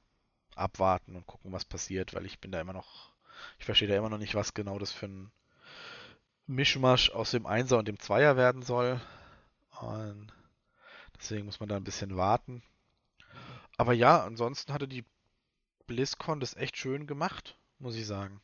[0.54, 3.12] abwarten und gucken, was passiert, weil ich bin da immer noch,
[3.58, 5.32] ich verstehe da immer noch nicht, was genau das für ein
[6.46, 9.00] Mischmasch aus dem Einser und dem Zweier werden soll.
[9.80, 10.32] Und
[11.18, 12.62] deswegen muss man da ein bisschen warten.
[13.76, 15.04] Aber ja, ansonsten hatte die
[15.86, 18.40] BlizzCon das echt schön gemacht, muss ich sagen.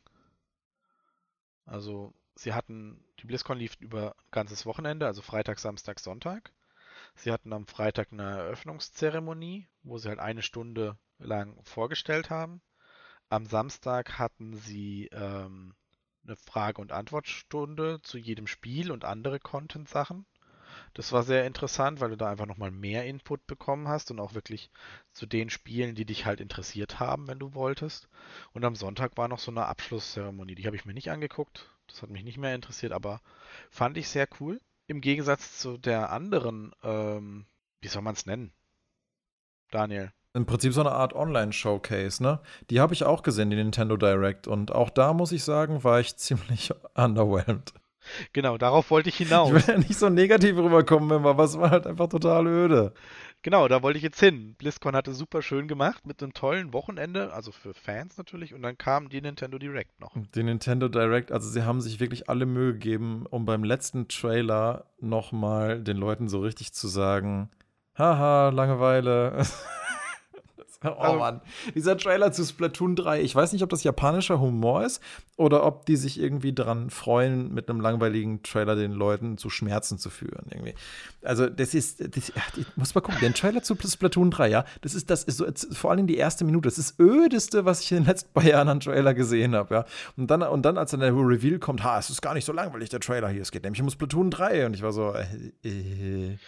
[1.64, 6.52] Also, sie hatten, die BlizzCon lief über ein ganzes Wochenende, also Freitag, Samstag, Sonntag.
[7.14, 12.62] Sie hatten am Freitag eine Eröffnungszeremonie, wo sie halt eine Stunde lang vorgestellt haben.
[13.28, 15.74] Am Samstag hatten sie ähm,
[16.24, 20.26] eine Frage- und Antwortstunde zu jedem Spiel und andere Content-Sachen.
[20.94, 24.34] Das war sehr interessant, weil du da einfach nochmal mehr Input bekommen hast und auch
[24.34, 24.70] wirklich
[25.12, 28.08] zu den Spielen, die dich halt interessiert haben, wenn du wolltest.
[28.52, 30.54] Und am Sonntag war noch so eine Abschlusszeremonie.
[30.54, 31.70] Die habe ich mir nicht angeguckt.
[31.93, 33.20] Das hat mich nicht mehr interessiert, aber
[33.70, 34.61] fand ich sehr cool.
[34.86, 37.45] Im Gegensatz zu der anderen, ähm,
[37.80, 38.53] wie soll man es nennen?
[39.70, 40.12] Daniel.
[40.34, 42.40] Im Prinzip so eine Art Online-Showcase, ne?
[42.70, 44.49] Die habe ich auch gesehen, die Nintendo Direct.
[44.49, 47.74] Und auch da muss ich sagen, war ich ziemlich underwhelmed.
[48.32, 49.53] Genau, darauf wollte ich Ich hinaus.
[49.53, 52.95] will ja nicht so negativ rüberkommen immer, aber es war halt einfach total öde.
[53.43, 54.55] Genau, da wollte ich jetzt hin.
[54.57, 58.78] BlizzCon hatte super schön gemacht mit einem tollen Wochenende, also für Fans natürlich, und dann
[58.78, 60.12] kam die Nintendo Direct noch.
[60.34, 64.84] Die Nintendo Direct, also sie haben sich wirklich alle Mühe gegeben, um beim letzten Trailer
[65.01, 67.51] nochmal den Leuten so richtig zu sagen,
[67.99, 69.45] haha, Langeweile.
[70.84, 71.40] Oh also, Mann,
[71.74, 75.00] dieser Trailer zu Splatoon 3, ich weiß nicht, ob das japanischer Humor ist
[75.36, 79.98] oder ob die sich irgendwie daran freuen, mit einem langweiligen Trailer den Leuten zu Schmerzen
[79.98, 80.46] zu führen.
[80.50, 80.74] Irgendwie.
[81.22, 84.94] Also, das ist, das, ich muss mal gucken, den Trailer zu Splatoon 3, ja, das
[84.94, 87.92] ist, das ist so, vor allem die erste Minute, das ist das ödeste, was ich
[87.92, 89.84] in den letzten paar Jahren an Trailer gesehen habe, ja.
[90.16, 92.52] Und dann, und dann, als dann der Reveal kommt, ha, es ist gar nicht so
[92.52, 95.68] langweilig, der Trailer hier, es geht nämlich um Splatoon 3 und ich war so, äh,
[95.68, 96.38] äh.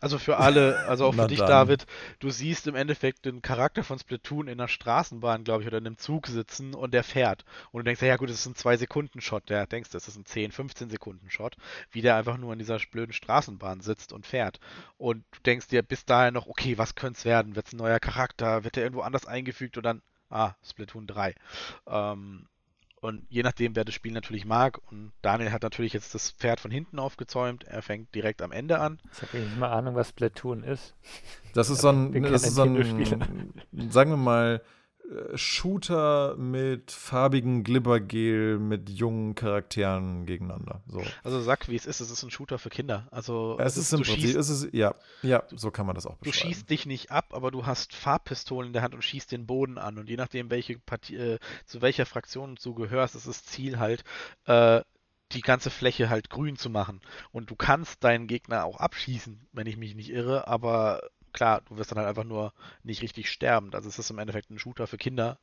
[0.00, 1.48] Also für alle, also auch für dich, dann.
[1.48, 1.86] David,
[2.18, 5.86] du siehst im Endeffekt den Charakter von Splatoon in einer Straßenbahn, glaube ich, oder in
[5.86, 7.44] einem Zug sitzen und der fährt.
[7.72, 9.48] Und du denkst, ja gut, das ist ein 2-Sekunden-Shot.
[9.48, 11.56] Der denkst, das ist ein 10, 15-Sekunden-Shot,
[11.90, 14.60] wie der einfach nur in dieser blöden Straßenbahn sitzt und fährt.
[14.98, 17.56] Und du denkst dir bis dahin noch, okay, was könnte es werden?
[17.56, 18.64] Wird es ein neuer Charakter?
[18.64, 19.76] Wird der irgendwo anders eingefügt?
[19.76, 21.34] Und dann, ah, Splatoon 3.
[21.86, 22.46] Ähm,
[23.06, 26.58] und je nachdem, wer das Spiel natürlich mag, und Daniel hat natürlich jetzt das Pferd
[26.58, 28.98] von hinten aufgezäumt, er fängt direkt am Ende an.
[29.12, 30.94] Ich habe nicht mal Ahnung, was Splatoon ist.
[31.54, 33.52] Das ist so ein, das ist so ein
[33.88, 34.60] sagen wir mal,
[35.34, 40.82] Shooter mit farbigen Glibbergel mit jungen Charakteren gegeneinander.
[40.88, 41.02] So.
[41.22, 43.06] Also sag, wie es ist, es ist ein Shooter für Kinder.
[43.10, 46.16] Also es, ist im Prinzip, schießt, es ist, ja, ja, so kann man das auch
[46.16, 46.48] beschreiben.
[46.48, 49.46] Du schießt dich nicht ab, aber du hast Farbpistolen in der Hand und schießt den
[49.46, 49.98] Boden an.
[49.98, 54.02] Und je nachdem, welche Partie, äh, zu welcher Fraktion du gehörst, ist das Ziel halt,
[54.46, 54.80] äh,
[55.32, 57.00] die ganze Fläche halt grün zu machen.
[57.32, 61.00] Und du kannst deinen Gegner auch abschießen, wenn ich mich nicht irre, aber
[61.36, 63.72] klar, du wirst dann halt einfach nur nicht richtig sterben.
[63.72, 65.38] Also es ist im Endeffekt ein Shooter für Kinder.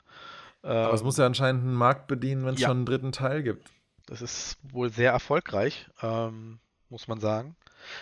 [0.63, 2.67] Aber ähm, es muss ja anscheinend einen Markt bedienen, wenn es ja.
[2.67, 3.69] schon einen dritten Teil gibt.
[4.07, 7.55] Das ist wohl sehr erfolgreich, ähm, muss man sagen.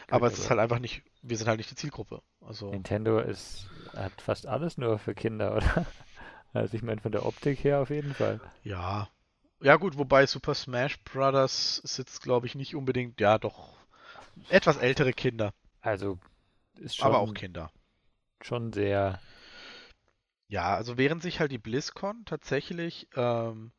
[0.09, 2.21] Aber es ist halt einfach nicht, wir sind halt nicht die Zielgruppe.
[2.39, 5.85] Also Nintendo ist, hat fast alles nur für Kinder, oder?
[6.53, 8.39] Also ich meine von der Optik her auf jeden Fall.
[8.63, 9.09] Ja.
[9.61, 11.81] Ja gut, wobei Super Smash Bros.
[11.83, 13.75] sitzt, glaube ich, nicht unbedingt, ja doch,
[14.49, 15.53] etwas ältere Kinder.
[15.81, 16.17] Also
[16.79, 17.07] ist schon.
[17.07, 17.71] Aber auch Kinder
[18.45, 19.19] schon sehr.
[20.47, 23.71] Ja, also während sich halt die BlizzCon tatsächlich ähm,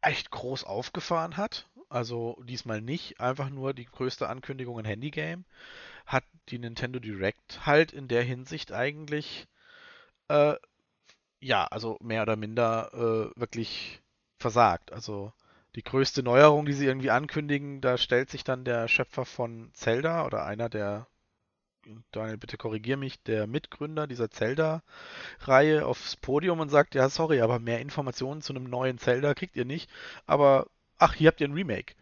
[0.00, 5.44] echt groß aufgefahren hat, also diesmal nicht einfach nur die größte Ankündigung in Handygame,
[6.06, 9.46] hat die Nintendo Direct halt in der Hinsicht eigentlich
[10.28, 10.56] äh,
[11.40, 14.02] ja, also mehr oder minder äh, wirklich
[14.38, 14.92] versagt.
[14.92, 15.32] Also
[15.76, 20.24] die größte Neuerung, die sie irgendwie ankündigen, da stellt sich dann der Schöpfer von Zelda
[20.26, 21.06] oder einer der
[22.12, 27.58] Daniel, bitte korrigier mich, der Mitgründer dieser Zelda-Reihe aufs Podium und sagt, ja, sorry, aber
[27.58, 29.90] mehr Informationen zu einem neuen Zelda kriegt ihr nicht.
[30.26, 30.66] Aber,
[30.98, 31.94] ach, hier habt ihr ein Remake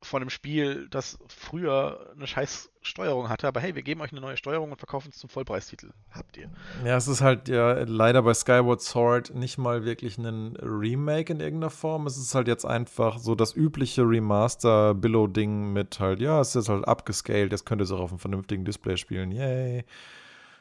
[0.00, 4.20] von einem Spiel, das früher eine scheiß Steuerung hatte, aber hey, wir geben euch eine
[4.20, 5.90] neue Steuerung und verkaufen es zum Vollpreistitel.
[6.10, 6.50] Habt ihr.
[6.84, 11.40] Ja, es ist halt ja leider bei Skyward Sword nicht mal wirklich ein Remake in
[11.40, 12.06] irgendeiner Form.
[12.06, 16.86] Es ist halt jetzt einfach so das übliche Remaster-Billow-Ding mit halt, ja, es ist halt
[16.86, 19.32] abgescaled, jetzt könnt ihr es auch auf einem vernünftigen Display spielen.
[19.32, 19.84] Yay.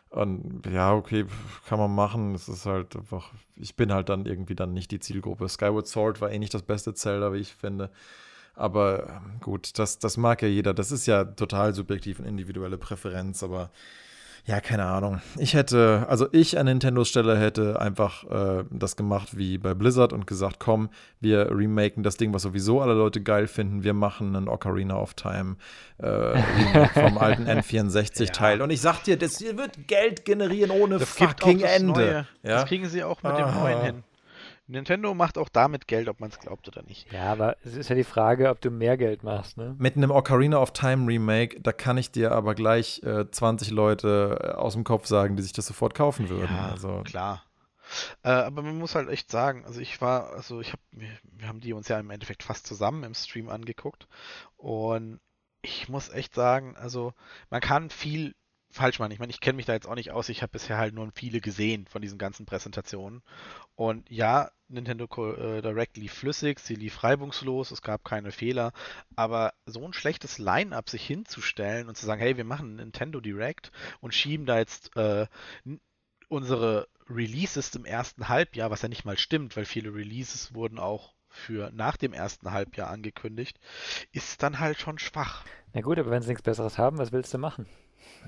[0.10, 1.26] Und ja, okay,
[1.68, 2.34] kann man machen.
[2.34, 5.48] Es ist halt einfach, ich bin halt dann irgendwie dann nicht die Zielgruppe.
[5.48, 7.92] Skyward Sword war eh nicht das beste Zelda, wie ich finde.
[8.58, 10.74] Aber ähm, gut, das, das mag ja jeder.
[10.74, 13.70] Das ist ja total subjektiv und individuelle Präferenz, aber
[14.48, 15.22] ja, keine Ahnung.
[15.38, 20.14] Ich hätte, also ich an Nintendos Stelle hätte einfach äh, das gemacht wie bei Blizzard
[20.14, 20.90] und gesagt, komm,
[21.20, 23.84] wir remaken das Ding, was sowieso alle Leute geil finden.
[23.84, 25.58] Wir machen einen Ocarina of Time
[25.98, 26.42] äh,
[26.94, 28.60] vom alten N64-Teil.
[28.60, 28.64] Ja.
[28.64, 32.26] Und ich sag dir, das wird Geld generieren ohne das fucking Ende.
[32.42, 32.50] Ja?
[32.50, 33.52] Das kriegen sie auch mit ah.
[33.52, 34.04] dem neuen hin.
[34.68, 37.12] Nintendo macht auch damit Geld, ob man es glaubt oder nicht.
[37.12, 39.76] Ja, aber es ist ja die Frage, ob du mehr Geld machst, ne?
[39.80, 44.40] Mit einem Ocarina of Time Remake, da kann ich dir aber gleich äh, 20 Leute
[44.42, 46.54] äh, aus dem Kopf sagen, die sich das sofort kaufen würden.
[46.54, 47.02] Ja, also.
[47.04, 47.44] klar.
[48.24, 51.48] Äh, aber man muss halt echt sagen, also ich war, also ich habe, wir, wir
[51.48, 54.08] haben die uns ja im Endeffekt fast zusammen im Stream angeguckt
[54.58, 55.22] und
[55.62, 57.14] ich muss echt sagen, also
[57.50, 58.36] man kann viel
[58.70, 59.12] falsch machen.
[59.12, 60.30] Ich meine, ich kenne mich da jetzt auch nicht aus.
[60.30, 63.22] Ich habe bisher halt nur viele gesehen von diesen ganzen Präsentationen.
[63.76, 68.74] Und ja, Nintendo äh, Direct lief flüssig, sie lief reibungslos, es gab keine Fehler.
[69.16, 73.72] Aber so ein schlechtes Line-up sich hinzustellen und zu sagen, hey, wir machen Nintendo Direct
[74.02, 75.28] und schieben da jetzt äh,
[76.28, 81.14] unsere Releases im ersten Halbjahr, was ja nicht mal stimmt, weil viele Releases wurden auch
[81.30, 83.60] für nach dem ersten Halbjahr angekündigt,
[84.12, 85.46] ist dann halt schon schwach.
[85.74, 87.68] Na gut, aber wenn sie nichts Besseres haben, was willst du machen?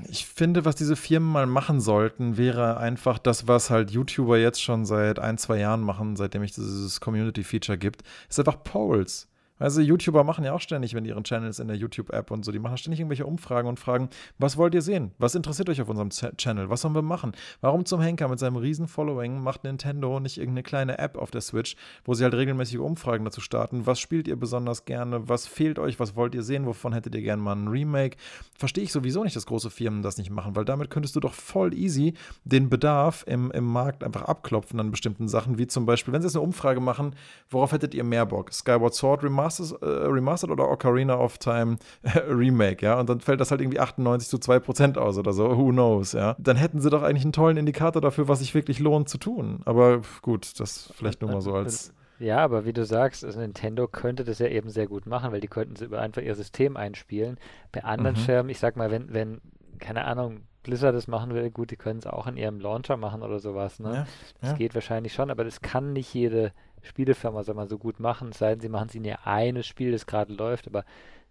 [0.07, 4.61] Ich finde, was diese Firmen mal machen sollten, wäre einfach das, was halt YouTuber jetzt
[4.61, 9.27] schon seit ein, zwei Jahren machen, seitdem es dieses Community-Feature gibt, ist einfach Polls.
[9.59, 12.59] Also YouTuber machen ja auch ständig, wenn ihren Channels in der YouTube-App und so, die
[12.59, 15.11] machen ständig irgendwelche Umfragen und fragen, was wollt ihr sehen?
[15.17, 16.69] Was interessiert euch auf unserem Z Channel?
[16.69, 17.33] Was sollen wir machen?
[17.59, 21.41] Warum zum Henker mit seinem riesen Following macht Nintendo nicht irgendeine kleine App auf der
[21.41, 23.85] Switch, wo sie halt regelmäßige Umfragen dazu starten?
[23.85, 25.27] Was spielt ihr besonders gerne?
[25.27, 25.99] Was fehlt euch?
[25.99, 26.65] Was wollt ihr sehen?
[26.65, 28.17] Wovon hättet ihr gerne mal ein Remake?
[28.57, 31.33] Verstehe ich sowieso nicht, dass große Firmen das nicht machen, weil damit könntest du doch
[31.33, 32.13] voll easy
[32.45, 36.27] den Bedarf im, im Markt einfach abklopfen an bestimmten Sachen, wie zum Beispiel, wenn sie
[36.27, 37.13] jetzt eine Umfrage machen,
[37.49, 38.53] worauf hättet ihr mehr Bock?
[38.53, 39.48] Skyward Sword Remastered?
[39.49, 43.61] Remastered, äh, Remastered oder Ocarina of Time äh, Remake, ja, und dann fällt das halt
[43.61, 46.35] irgendwie 98 zu 2% aus oder so, who knows, ja.
[46.39, 49.61] Dann hätten sie doch eigentlich einen tollen Indikator dafür, was sich wirklich lohnt zu tun.
[49.65, 51.93] Aber gut, das vielleicht nur mal so als.
[52.19, 55.39] Ja, aber wie du sagst, also Nintendo könnte das ja eben sehr gut machen, weil
[55.39, 57.37] die könnten sie über einfach ihr System einspielen.
[57.71, 58.21] Bei anderen mhm.
[58.21, 59.39] Firmen, ich sag mal, wenn, wenn,
[59.79, 63.21] keine Ahnung, Blizzard das machen will, gut, die können es auch in ihrem Launcher machen
[63.21, 63.93] oder sowas, ne?
[63.93, 64.07] Ja,
[64.41, 64.57] das ja.
[64.57, 66.51] geht wahrscheinlich schon, aber das kann nicht jede
[66.83, 69.67] Spielefirma soll man so gut machen, es sei denn, sie machen es in ihr eines
[69.67, 70.85] Spiel, das gerade läuft, aber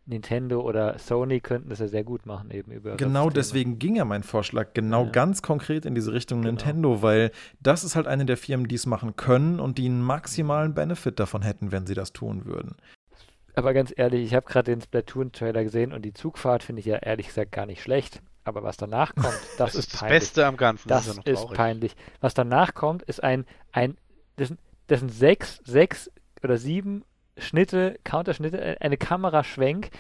[0.09, 2.97] Nintendo oder Sony könnten das ja sehr gut machen, eben über.
[2.97, 5.11] Genau deswegen ging ja mein Vorschlag genau ja.
[5.11, 6.53] ganz konkret in diese Richtung genau.
[6.53, 7.31] Nintendo, weil
[7.61, 11.21] das ist halt eine der Firmen, die es machen können und die einen maximalen Benefit
[11.21, 12.77] davon hätten, wenn sie das tun würden.
[13.55, 16.97] Aber ganz ehrlich, ich habe gerade den Splatoon-Trailer gesehen und die Zugfahrt finde ich ja
[16.97, 18.23] ehrlich gesagt gar nicht schlecht.
[18.45, 19.27] Aber was danach kommt,
[19.59, 20.89] das, das ist, ist, das Beste am Ganzen.
[20.89, 21.95] Das, das ist, ist peinlich.
[22.21, 23.99] Was danach kommt, ist ein, ein
[24.37, 24.55] das,
[24.89, 26.11] das sind sechs, sechs
[26.43, 27.05] oder sieben
[27.37, 29.91] Schnitte, Counterschnitte, äh, eine Kameraschwenk,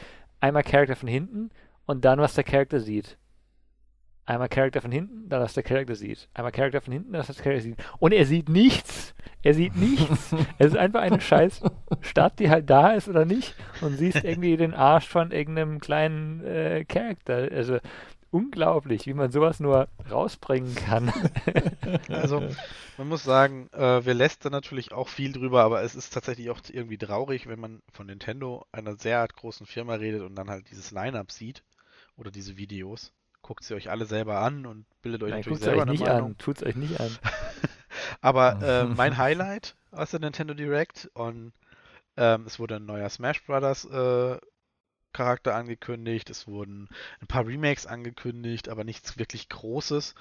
[0.41, 1.51] einmal Charakter von hinten
[1.87, 3.17] und dann, was der Charakter sieht.
[4.27, 6.29] Einmal Charakter von hinten, dann was der Charakter sieht.
[6.35, 7.77] Einmal Charakter von hinten, dann was der Charakter sieht.
[7.99, 9.15] Und er sieht nichts.
[9.43, 10.35] Er sieht nichts.
[10.59, 11.63] es ist einfach eine scheiß
[12.03, 13.55] Stadt, die halt da ist oder nicht.
[13.81, 17.49] Und siehst irgendwie den Arsch von irgendeinem kleinen äh, Charakter.
[17.51, 17.79] Also
[18.31, 21.13] unglaublich, wie man sowas nur rausbringen kann.
[22.09, 22.43] also,
[22.97, 26.61] man muss sagen, äh, wir lästern natürlich auch viel drüber, aber es ist tatsächlich auch
[26.69, 30.91] irgendwie traurig, wenn man von Nintendo, einer sehr großen Firma redet und dann halt dieses
[30.91, 31.63] Line-Up sieht
[32.17, 33.13] oder diese Videos.
[33.41, 36.05] Guckt sie euch alle selber an und bildet euch Nein, natürlich selber euch eine nicht
[36.05, 36.31] Meinung.
[36.31, 36.39] An.
[36.39, 37.11] Tut's euch nicht an.
[38.21, 41.53] aber äh, mein Highlight aus der Nintendo Direct und
[42.17, 44.39] ähm, es wurde ein neuer Smash Brothers äh,
[45.13, 46.89] Charakter angekündigt, es wurden
[47.21, 50.15] ein paar Remakes angekündigt, aber nichts wirklich Großes.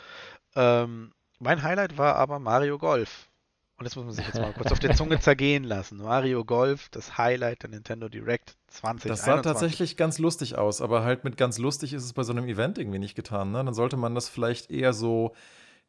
[0.56, 3.30] Ähm, mein Highlight war aber Mario Golf.
[3.78, 5.98] Und das muss man sich jetzt mal kurz auf der Zunge zergehen lassen.
[5.98, 9.10] Mario Golf, das Highlight der Nintendo Direct 2021.
[9.10, 12.32] Das sah tatsächlich ganz lustig aus, aber halt mit ganz lustig ist es bei so
[12.32, 13.52] einem Event irgendwie nicht getan.
[13.52, 13.64] Ne?
[13.64, 15.36] Dann sollte man das vielleicht eher so,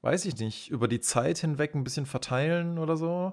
[0.03, 3.33] weiß ich nicht, über die Zeit hinweg ein bisschen verteilen oder so.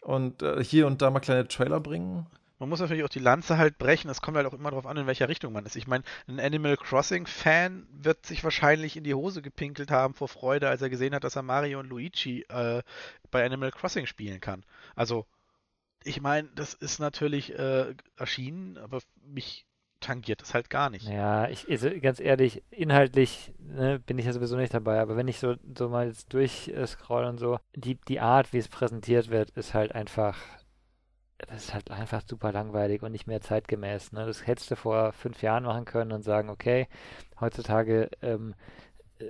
[0.00, 2.26] Und äh, hier und da mal kleine Trailer bringen
[2.62, 4.08] man muss natürlich auch die Lanze halt brechen.
[4.08, 5.74] Es kommt halt auch immer darauf an, in welcher Richtung man ist.
[5.74, 10.68] Ich meine, ein Animal Crossing-Fan wird sich wahrscheinlich in die Hose gepinkelt haben vor Freude,
[10.68, 12.84] als er gesehen hat, dass er Mario und Luigi äh,
[13.32, 14.64] bei Animal Crossing spielen kann.
[14.94, 15.26] Also,
[16.04, 19.66] ich meine, das ist natürlich äh, erschienen, aber mich
[19.98, 21.08] tangiert das halt gar nicht.
[21.08, 25.26] Ja, ich, also ganz ehrlich, inhaltlich ne, bin ich ja sowieso nicht dabei, aber wenn
[25.26, 29.50] ich so, so mal jetzt durchscroll und so, die, die Art, wie es präsentiert wird,
[29.50, 30.36] ist halt einfach
[31.48, 34.12] das ist halt einfach super langweilig und nicht mehr zeitgemäß.
[34.12, 34.26] Ne?
[34.26, 36.88] Das hättest du vor fünf Jahren machen können und sagen, okay,
[37.40, 38.54] heutzutage, ähm,
[39.18, 39.24] äh,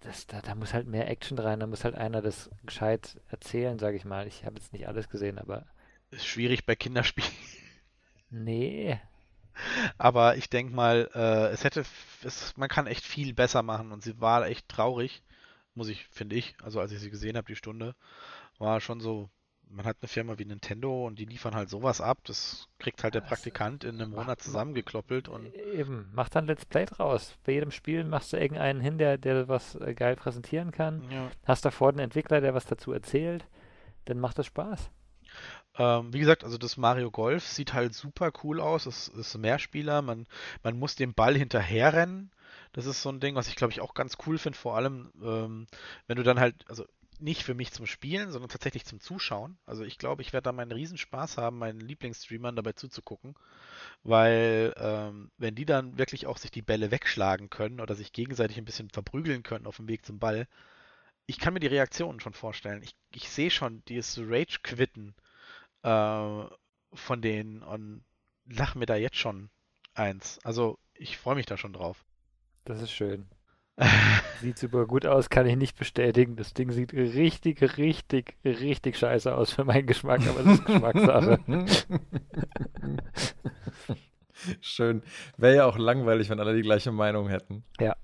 [0.00, 3.78] das, da, da, muss halt mehr Action rein, da muss halt einer das gescheit erzählen,
[3.78, 4.26] sage ich mal.
[4.26, 5.66] Ich habe jetzt nicht alles gesehen, aber.
[6.10, 7.30] Ist schwierig bei Kinderspielen.
[8.30, 9.00] Nee.
[9.98, 11.84] Aber ich denke mal, äh, es hätte,
[12.24, 15.22] es, man kann echt viel besser machen und sie war echt traurig,
[15.74, 17.94] muss ich, finde ich, also als ich sie gesehen habe, die Stunde,
[18.58, 19.30] war schon so,
[19.74, 22.18] man hat eine Firma wie Nintendo und die liefern halt sowas ab.
[22.24, 25.52] Das kriegt halt der Praktikant in einem Monat zusammengekloppelt und.
[25.54, 27.36] Eben, mach dann Let's Play draus.
[27.44, 31.02] Bei jedem Spiel machst du irgendeinen hin, der, der was äh, geil präsentieren kann.
[31.10, 31.30] Ja.
[31.44, 33.44] Hast davor einen Entwickler, der was dazu erzählt.
[34.04, 34.90] Dann macht das Spaß.
[35.76, 38.86] Ähm, wie gesagt, also das Mario Golf sieht halt super cool aus.
[38.86, 40.02] Es ist Mehrspieler.
[40.02, 40.26] Man,
[40.62, 42.30] man muss dem Ball hinterherrennen.
[42.72, 45.12] Das ist so ein Ding, was ich glaube ich auch ganz cool finde, vor allem,
[45.22, 45.66] ähm,
[46.06, 46.84] wenn du dann halt, also
[47.24, 49.56] nicht für mich zum Spielen, sondern tatsächlich zum Zuschauen.
[49.64, 53.34] Also ich glaube, ich werde da meinen Riesenspaß haben, meinen Lieblingsstreamern dabei zuzugucken,
[54.02, 58.58] weil ähm, wenn die dann wirklich auch sich die Bälle wegschlagen können oder sich gegenseitig
[58.58, 60.46] ein bisschen verprügeln können auf dem Weg zum Ball,
[61.24, 62.82] ich kann mir die Reaktionen schon vorstellen.
[62.82, 65.14] Ich, ich sehe schon dieses Rage-Quitten
[65.82, 66.44] äh,
[66.92, 68.04] von denen und
[68.44, 69.48] lach mir da jetzt schon
[69.94, 70.40] eins.
[70.44, 72.04] Also ich freue mich da schon drauf.
[72.66, 73.30] Das ist schön.
[74.40, 76.36] Sieht super gut aus, kann ich nicht bestätigen.
[76.36, 81.38] Das Ding sieht richtig, richtig, richtig scheiße aus für meinen Geschmack, aber das ist Geschmackssache.
[84.60, 85.02] Schön.
[85.36, 87.64] Wäre ja auch langweilig, wenn alle die gleiche Meinung hätten.
[87.80, 87.96] Ja.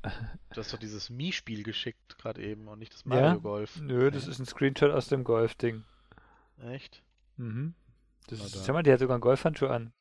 [0.53, 3.35] Du hast doch dieses Mii-Spiel geschickt gerade eben und nicht das Mario ja?
[3.35, 3.81] Golf.
[3.81, 5.85] Nö, das ist ein Screenshot aus dem Golf-Ding.
[6.71, 7.03] Echt?
[7.37, 7.75] Mhm.
[8.29, 9.93] Das, schau mal, die hat sogar einen Golfhandschuh an.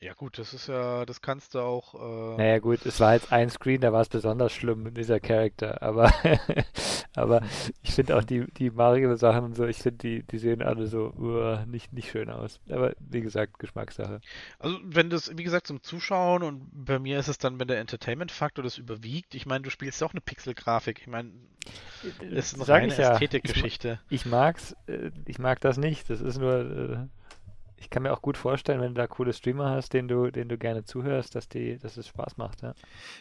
[0.00, 1.94] Ja gut, das ist ja, das kannst du auch.
[1.94, 2.36] Äh...
[2.36, 5.82] Naja gut, es war jetzt ein Screen, da war es besonders schlimm, dieser Charakter.
[5.82, 6.12] Aber,
[7.16, 7.42] aber
[7.82, 11.12] ich finde auch die, die Mario-Sachen und so, ich finde, die, die sehen alle so
[11.18, 12.60] uh, nicht, nicht schön aus.
[12.70, 14.20] Aber wie gesagt, Geschmackssache.
[14.58, 17.80] Also wenn das, wie gesagt, zum Zuschauen und bei mir ist es dann, wenn der
[17.80, 21.00] Entertainment-Faktor das überwiegt, ich meine, du spielst ja auch eine Pixel-Grafik.
[21.00, 21.32] Ich meine,
[22.20, 23.12] das ist eine Sag reine ja.
[23.12, 24.00] Ästhetikgeschichte.
[24.08, 26.08] Ich, ich mag's, äh, ich mag das nicht.
[26.08, 27.08] Das ist nur.
[27.80, 30.48] Ich kann mir auch gut vorstellen, wenn du da coole Streamer hast, denen du, denen
[30.48, 32.74] du gerne zuhörst, dass die, dass es Spaß macht, ja.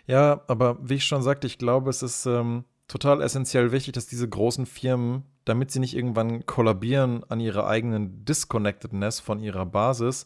[0.06, 4.08] Ja, aber wie ich schon sagte, ich glaube, es ist ähm, total essentiell wichtig, dass
[4.08, 10.26] diese großen Firmen, damit sie nicht irgendwann kollabieren an ihrer eigenen Disconnectedness von ihrer Basis,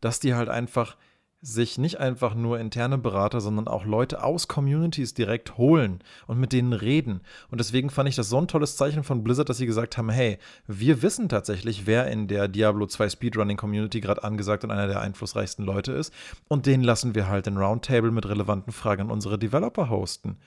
[0.00, 0.96] dass die halt einfach
[1.46, 6.54] sich nicht einfach nur interne Berater, sondern auch Leute aus Communities direkt holen und mit
[6.54, 7.20] denen reden.
[7.50, 10.08] Und deswegen fand ich das so ein tolles Zeichen von Blizzard, dass sie gesagt haben,
[10.08, 14.86] hey, wir wissen tatsächlich, wer in der Diablo 2 Speedrunning Community gerade angesagt und einer
[14.86, 16.14] der einflussreichsten Leute ist.
[16.48, 20.38] Und den lassen wir halt in Roundtable mit relevanten Fragen an unsere Developer hosten.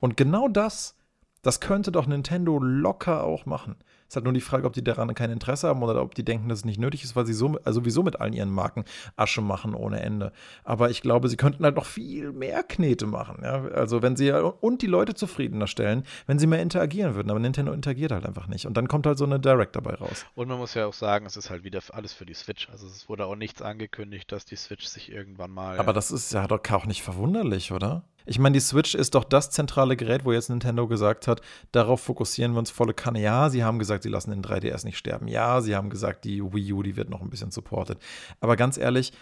[0.00, 0.96] Und genau das,
[1.42, 3.76] das könnte doch Nintendo locker auch machen.
[4.08, 6.24] Es ist halt nur die Frage, ob die daran kein Interesse haben oder ob die
[6.24, 8.86] denken, dass es nicht nötig ist, weil sie so, also sowieso mit allen ihren Marken
[9.16, 10.32] Asche machen ohne Ende.
[10.64, 13.40] Aber ich glaube, sie könnten halt noch viel mehr Knete machen.
[13.42, 13.66] Ja?
[13.66, 17.28] Also wenn sie und die Leute zufriedener stellen, wenn sie mehr interagieren würden.
[17.28, 18.66] Aber Nintendo interagiert halt einfach nicht.
[18.66, 20.24] Und dann kommt halt so eine Direct dabei raus.
[20.34, 22.70] Und man muss ja auch sagen, es ist halt wieder alles für die Switch.
[22.70, 25.78] Also es wurde auch nichts angekündigt, dass die Switch sich irgendwann mal.
[25.78, 28.04] Aber das ist ja doch auch nicht verwunderlich, oder?
[28.26, 31.40] Ich meine, die Switch ist doch das zentrale Gerät, wo jetzt Nintendo gesagt hat,
[31.72, 33.22] darauf fokussieren wir uns volle Kanne.
[33.22, 35.28] Ja, sie haben gesagt, sie lassen den 3DS nicht sterben.
[35.28, 37.98] Ja, sie haben gesagt, die Wii U, die wird noch ein bisschen supported.
[38.40, 39.12] Aber ganz ehrlich,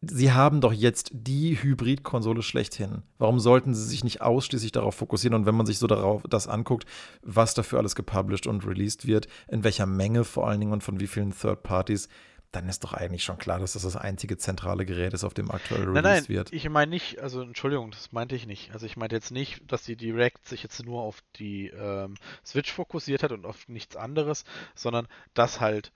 [0.00, 3.02] sie haben doch jetzt die Hybrid-Konsole schlechthin.
[3.18, 5.34] Warum sollten sie sich nicht ausschließlich darauf fokussieren?
[5.34, 6.86] Und wenn man sich so darauf das anguckt,
[7.22, 11.00] was dafür alles gepublished und released wird, in welcher Menge vor allen Dingen und von
[11.00, 12.08] wie vielen Third Parties,
[12.52, 15.50] dann ist doch eigentlich schon klar, dass das das einzige zentrale Gerät ist, auf dem
[15.50, 16.52] aktuell released nein, nein, wird.
[16.52, 18.72] Ich meine nicht, also Entschuldigung, das meinte ich nicht.
[18.72, 22.72] Also ich meinte jetzt nicht, dass die Direct sich jetzt nur auf die ähm, Switch
[22.72, 24.44] fokussiert hat und auf nichts anderes,
[24.74, 25.92] sondern dass halt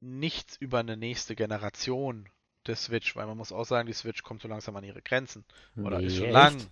[0.00, 2.28] nichts über eine nächste Generation
[2.66, 5.44] der Switch, weil man muss auch sagen, die Switch kommt so langsam an ihre Grenzen.
[5.76, 6.70] Oder Nee, ist schon echt?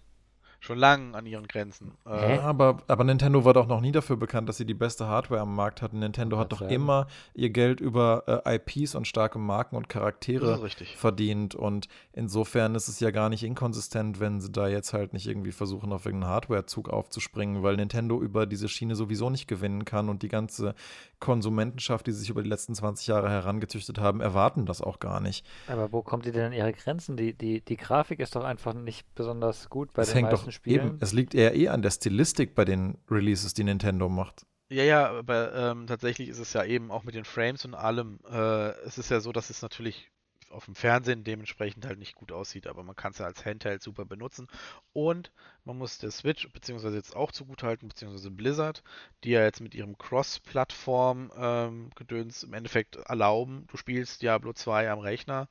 [0.62, 1.90] Schon lang an ihren Grenzen.
[2.06, 5.08] Äh, Ja, aber, aber Nintendo war doch noch nie dafür bekannt, dass sie die beste
[5.08, 5.98] Hardware am Markt hatten.
[5.98, 6.72] Nintendo hat doch sagen.
[6.72, 10.60] immer ihr Geld über äh, IPs und starke Marken und Charaktere
[10.96, 11.56] verdient.
[11.56, 15.50] Und insofern ist es ja gar nicht inkonsistent, wenn sie da jetzt halt nicht irgendwie
[15.50, 20.22] versuchen, auf irgendeinen Hardware-Zug aufzuspringen, weil Nintendo über diese Schiene sowieso nicht gewinnen kann und
[20.22, 20.76] die ganze
[21.22, 25.20] Konsumentenschaft, die sie sich über die letzten 20 Jahre herangezüchtet haben, erwarten das auch gar
[25.20, 25.46] nicht.
[25.68, 27.16] Aber wo kommt die denn an ihre Grenzen?
[27.16, 30.46] Die, die, die Grafik ist doch einfach nicht besonders gut bei Es den hängt meisten
[30.46, 30.86] doch Spielen.
[30.88, 34.44] eben, es liegt eher eh an der Stilistik bei den Releases, die Nintendo macht.
[34.68, 38.18] Ja, ja, aber ähm, tatsächlich ist es ja eben auch mit den Frames und allem.
[38.28, 40.10] Äh, es ist ja so, dass es natürlich
[40.50, 43.82] auf dem Fernsehen dementsprechend halt nicht gut aussieht, aber man kann es ja als Handheld
[43.82, 44.48] super benutzen.
[44.92, 45.32] Und
[45.64, 48.82] man muss der Switch, beziehungsweise jetzt auch zugutehalten, beziehungsweise Blizzard,
[49.24, 55.48] die ja jetzt mit ihrem Cross-Plattform-Gedöns im Endeffekt erlauben, du spielst Diablo 2 am Rechner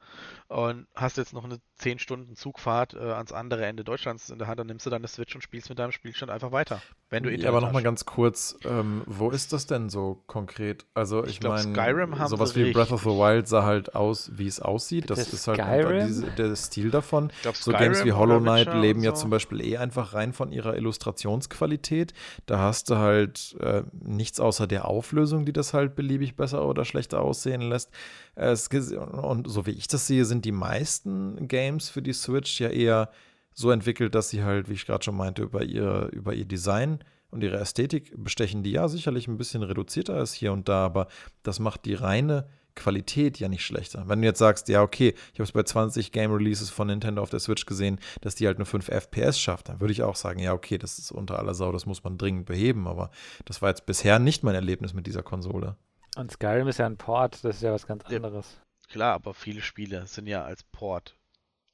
[0.48, 4.48] und hast jetzt noch eine 10 Stunden Zugfahrt äh, ans andere Ende Deutschlands in der
[4.48, 6.82] Hand, dann nimmst du deine Switch und spielst mit deinem Spielstand einfach weiter.
[7.10, 10.86] Wenn du Ja, Internet aber nochmal ganz kurz, ähm, wo ist das denn so konkret?
[10.94, 14.32] Also Ich ich, meine, Skyrim haben sowas wie Breath of the Wild sah halt aus,
[14.36, 15.10] wie es aussieht.
[15.10, 17.32] Das Bitte ist halt diese, der Stil davon.
[17.36, 19.22] Ich glaub, So Games wie Hollow Knight leben und ja so.
[19.22, 22.14] zum Beispiel eh einfach rein von ihrer Illustrationsqualität.
[22.46, 26.86] Da hast du halt äh, nichts außer der Auflösung, die das halt beliebig besser oder
[26.86, 27.92] schlechter aussehen lässt.
[28.36, 32.70] Es, und so wie ich das sehe, sind die meisten Games für die Switch ja
[32.70, 33.10] eher
[33.54, 37.04] so entwickelt, dass sie halt, wie ich gerade schon meinte, über ihr, über ihr Design
[37.30, 41.08] und ihre Ästhetik bestechen, die ja sicherlich ein bisschen reduzierter ist hier und da, aber
[41.44, 44.08] das macht die reine Qualität ja nicht schlechter.
[44.08, 47.22] Wenn du jetzt sagst, ja, okay, ich habe es bei 20 Game Releases von Nintendo
[47.22, 50.16] auf der Switch gesehen, dass die halt nur 5 FPS schafft, dann würde ich auch
[50.16, 53.12] sagen, ja, okay, das ist unter aller Sau, das muss man dringend beheben, aber
[53.46, 55.76] das war jetzt bisher nicht mein Erlebnis mit dieser Konsole.
[56.18, 58.18] Und Skyrim ist ja ein Port, das ist ja was ganz Ja.
[58.18, 58.60] anderes.
[58.90, 61.16] Klar, aber viele Spiele sind ja als Port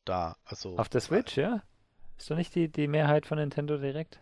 [0.06, 0.38] da.
[0.45, 1.64] Also Auf der Switch, ja?
[2.18, 4.20] Ist doch nicht die, die Mehrheit von Nintendo direkt?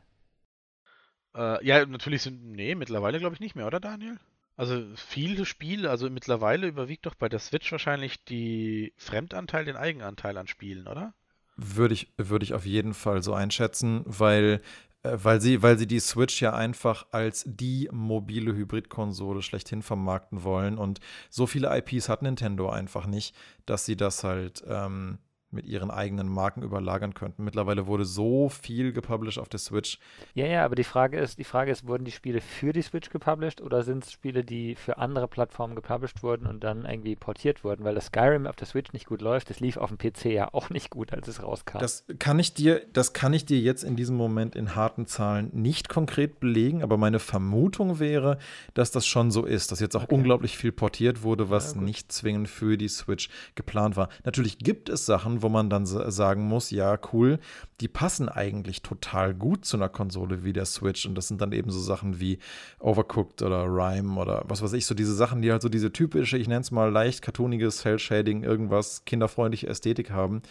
[1.35, 2.51] Äh, ja, natürlich sind.
[2.53, 4.17] Nee, mittlerweile glaube ich nicht mehr, oder Daniel?
[4.57, 10.37] Also viele Spiele, also mittlerweile überwiegt doch bei der Switch wahrscheinlich die Fremdanteil den Eigenanteil
[10.37, 11.13] an Spielen, oder?
[11.57, 14.61] Würde ich, würde ich auf jeden Fall so einschätzen, weil,
[15.03, 20.43] äh, weil, sie, weil sie die Switch ja einfach als die mobile Hybridkonsole schlechthin vermarkten
[20.43, 20.77] wollen.
[20.77, 23.35] Und so viele IPs hat Nintendo einfach nicht,
[23.65, 25.19] dass sie das halt ähm,
[25.55, 27.43] mit ihren eigenen Marken überlagern könnten.
[27.43, 29.99] Mittlerweile wurde so viel gepublished auf der Switch.
[30.33, 33.09] Ja, ja, aber die Frage ist, die Frage ist, wurden die Spiele für die Switch
[33.09, 37.63] gepublished oder sind es Spiele, die für andere Plattformen gepublished wurden und dann irgendwie portiert
[37.63, 37.83] wurden?
[37.83, 40.53] Weil das Skyrim auf der Switch nicht gut läuft, das lief auf dem PC ja
[40.53, 41.79] auch nicht gut, als es rauskam.
[41.79, 45.49] Das kann ich dir, das kann ich dir jetzt in diesem Moment in harten Zahlen
[45.53, 48.37] nicht konkret belegen, aber meine Vermutung wäre,
[48.73, 50.15] dass das schon so ist, dass jetzt auch okay.
[50.15, 54.09] unglaublich viel portiert wurde, was ja, nicht zwingend für die Switch geplant war.
[54.23, 57.37] Natürlich gibt es Sachen, wo man dann sagen muss, ja, cool,
[57.79, 61.05] die passen eigentlich total gut zu einer Konsole wie der Switch.
[61.05, 62.39] Und das sind dann eben so Sachen wie
[62.79, 66.39] Overcooked oder Rhyme oder was weiß ich, so diese Sachen, die halt so diese typische,
[66.39, 70.41] ich nenne es mal leicht cartooniges Cell-Shading, irgendwas, kinderfreundliche Ästhetik haben.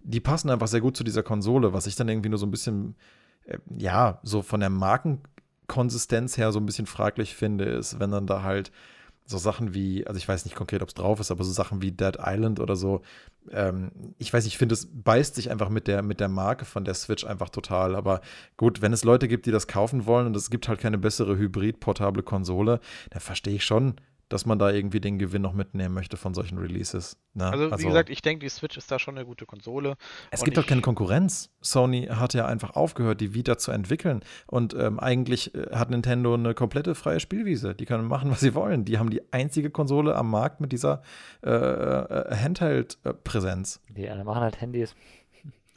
[0.00, 2.52] Die passen einfach sehr gut zu dieser Konsole, was ich dann irgendwie nur so ein
[2.52, 2.94] bisschen,
[3.46, 8.28] äh, ja, so von der Markenkonsistenz her so ein bisschen fraglich finde, ist, wenn dann
[8.28, 8.70] da halt
[9.26, 11.82] so Sachen wie, also ich weiß nicht konkret, ob es drauf ist, aber so Sachen
[11.82, 13.02] wie Dead Island oder so,
[13.50, 16.64] ähm, ich weiß nicht, ich finde, es beißt sich einfach mit der, mit der Marke
[16.64, 17.96] von der Switch einfach total.
[17.96, 18.20] Aber
[18.56, 21.36] gut, wenn es Leute gibt, die das kaufen wollen und es gibt halt keine bessere
[21.36, 23.96] hybrid-portable Konsole, dann verstehe ich schon,
[24.28, 27.16] dass man da irgendwie den Gewinn noch mitnehmen möchte von solchen Releases.
[27.34, 27.44] Ne?
[27.44, 29.96] Also, also, wie gesagt, ich denke, die Switch ist da schon eine gute Konsole.
[30.30, 31.50] Es gibt doch keine Konkurrenz.
[31.60, 34.22] Sony hat ja einfach aufgehört, die Vita zu entwickeln.
[34.46, 37.74] Und ähm, eigentlich äh, hat Nintendo eine komplette freie Spielwiese.
[37.74, 38.84] Die können machen, was sie wollen.
[38.84, 41.02] Die haben die einzige Konsole am Markt mit dieser
[41.44, 43.80] äh, äh, Handheld-Präsenz.
[43.88, 44.94] Die anderen machen halt Handys.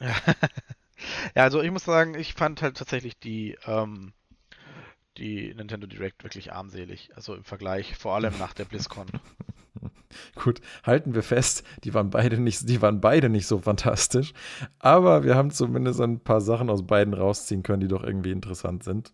[0.00, 4.12] ja, also ich muss sagen, ich fand halt tatsächlich die ähm,
[5.20, 7.10] die Nintendo Direct wirklich armselig.
[7.14, 9.06] Also im Vergleich, vor allem nach der BlizzCon.
[10.34, 14.32] Gut, halten wir fest, die waren beide nicht, die waren beide nicht so fantastisch.
[14.78, 18.82] Aber wir haben zumindest ein paar Sachen aus beiden rausziehen können, die doch irgendwie interessant
[18.82, 19.12] sind.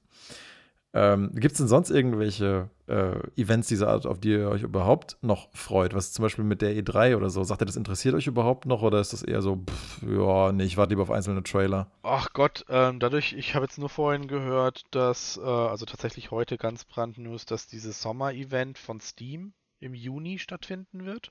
[0.99, 5.19] Ähm, Gibt es denn sonst irgendwelche äh, Events dieser Art, auf die ihr euch überhaupt
[5.21, 5.93] noch freut?
[5.93, 7.45] Was zum Beispiel mit der E3 oder so?
[7.45, 10.65] Sagt ihr, das interessiert euch überhaupt noch oder ist das eher so, pff, ja, nee,
[10.65, 11.91] ich warte lieber auf einzelne Trailer?
[12.03, 16.57] Ach Gott, ähm, dadurch, ich habe jetzt nur vorhin gehört, dass, äh, also tatsächlich heute
[16.57, 21.31] ganz brandnews, dass dieses Sommer-Event von Steam im Juni stattfinden wird.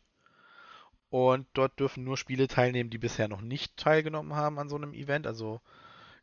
[1.09, 4.93] Und dort dürfen nur Spiele teilnehmen, die bisher noch nicht teilgenommen haben an so einem
[4.93, 5.25] Event.
[5.25, 5.59] Also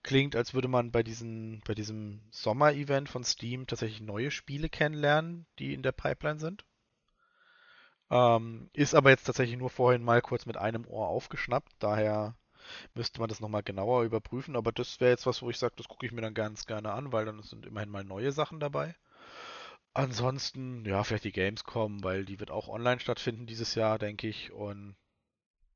[0.03, 5.47] klingt, als würde man bei, diesen, bei diesem Sommer-Event von Steam tatsächlich neue Spiele kennenlernen,
[5.59, 6.65] die in der Pipeline sind.
[8.11, 12.37] Ähm, ist aber jetzt tatsächlich nur vorhin mal kurz mit einem Ohr aufgeschnappt, daher
[12.95, 14.57] müsste man das nochmal genauer überprüfen.
[14.57, 16.93] Aber das wäre jetzt was, wo ich sage, das gucke ich mir dann ganz gerne
[16.93, 18.95] an, weil dann sind immerhin mal neue Sachen dabei.
[19.95, 24.53] Ansonsten, ja, vielleicht die Gamescom, weil die wird auch online stattfinden dieses Jahr, denke ich.
[24.53, 24.97] Und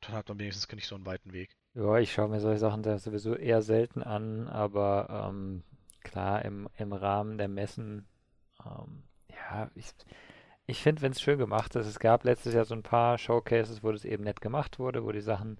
[0.01, 1.56] dann hat man wenigstens nicht so einen weiten Weg.
[1.77, 5.62] Ja, ich schaue mir solche Sachen sowieso eher selten an, aber ähm,
[6.03, 8.07] klar, im, im Rahmen der Messen,
[8.64, 9.91] ähm, ja, ich,
[10.66, 13.83] ich finde, wenn es schön gemacht ist, es gab letztes Jahr so ein paar Showcases,
[13.83, 15.59] wo das eben nett gemacht wurde, wo die Sachen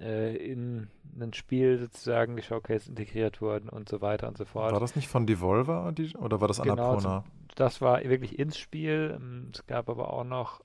[0.00, 0.88] äh, in
[1.20, 4.72] ein Spiel sozusagen, die Showcase integriert wurden und so weiter und so fort.
[4.72, 7.24] War das nicht von Devolver die, oder war das genau, Annapurna?
[7.56, 9.12] das war wirklich ins Spiel.
[9.16, 10.62] Ähm, es gab aber auch noch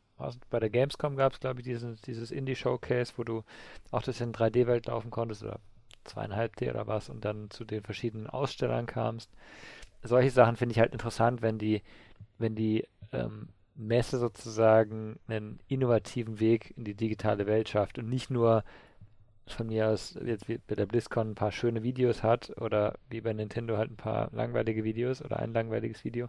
[0.50, 3.44] bei der Gamescom gab es, glaube ich, dieses, dieses Indie-Showcase, wo du
[3.92, 5.60] auch das in 3D-Welt laufen konntest oder
[6.04, 9.30] zweieinhalb D oder was und dann zu den verschiedenen Ausstellern kamst.
[10.04, 11.82] Solche Sachen finde ich halt interessant, wenn die,
[12.38, 18.30] wenn die ähm, Messe sozusagen einen innovativen Weg in die digitale Welt schafft und nicht
[18.30, 18.64] nur
[19.46, 23.22] von mir aus jetzt wie bei der BlizzCon ein paar schöne Videos hat oder wie
[23.22, 26.28] bei Nintendo halt ein paar langweilige Videos oder ein langweiliges Video,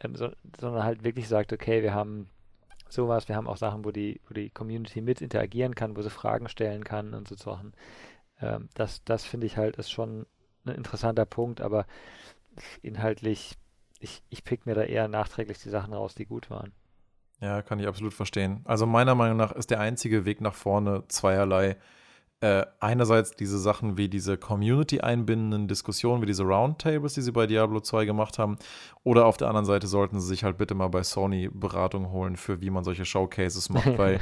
[0.00, 2.28] ähm, so, sondern halt wirklich sagt, okay, wir haben
[2.88, 3.28] sowas.
[3.28, 6.48] Wir haben auch Sachen, wo die, wo die Community mit interagieren kann, wo sie Fragen
[6.48, 7.72] stellen kann und so Sachen.
[8.40, 10.26] Ähm, das das finde ich halt ist schon
[10.64, 11.86] ein interessanter Punkt, aber
[12.82, 13.56] inhaltlich,
[14.00, 16.72] ich, ich pick mir da eher nachträglich die Sachen raus, die gut waren.
[17.40, 18.62] Ja, kann ich absolut verstehen.
[18.64, 21.76] Also meiner Meinung nach ist der einzige Weg nach vorne zweierlei
[22.40, 27.46] äh, einerseits diese Sachen wie diese Community einbindenden Diskussionen, wie diese Roundtables, die sie bei
[27.46, 28.58] Diablo 2 gemacht haben.
[29.04, 32.36] Oder auf der anderen Seite sollten sie sich halt bitte mal bei Sony Beratung holen,
[32.36, 33.86] für wie man solche Showcases macht.
[33.98, 34.20] Weil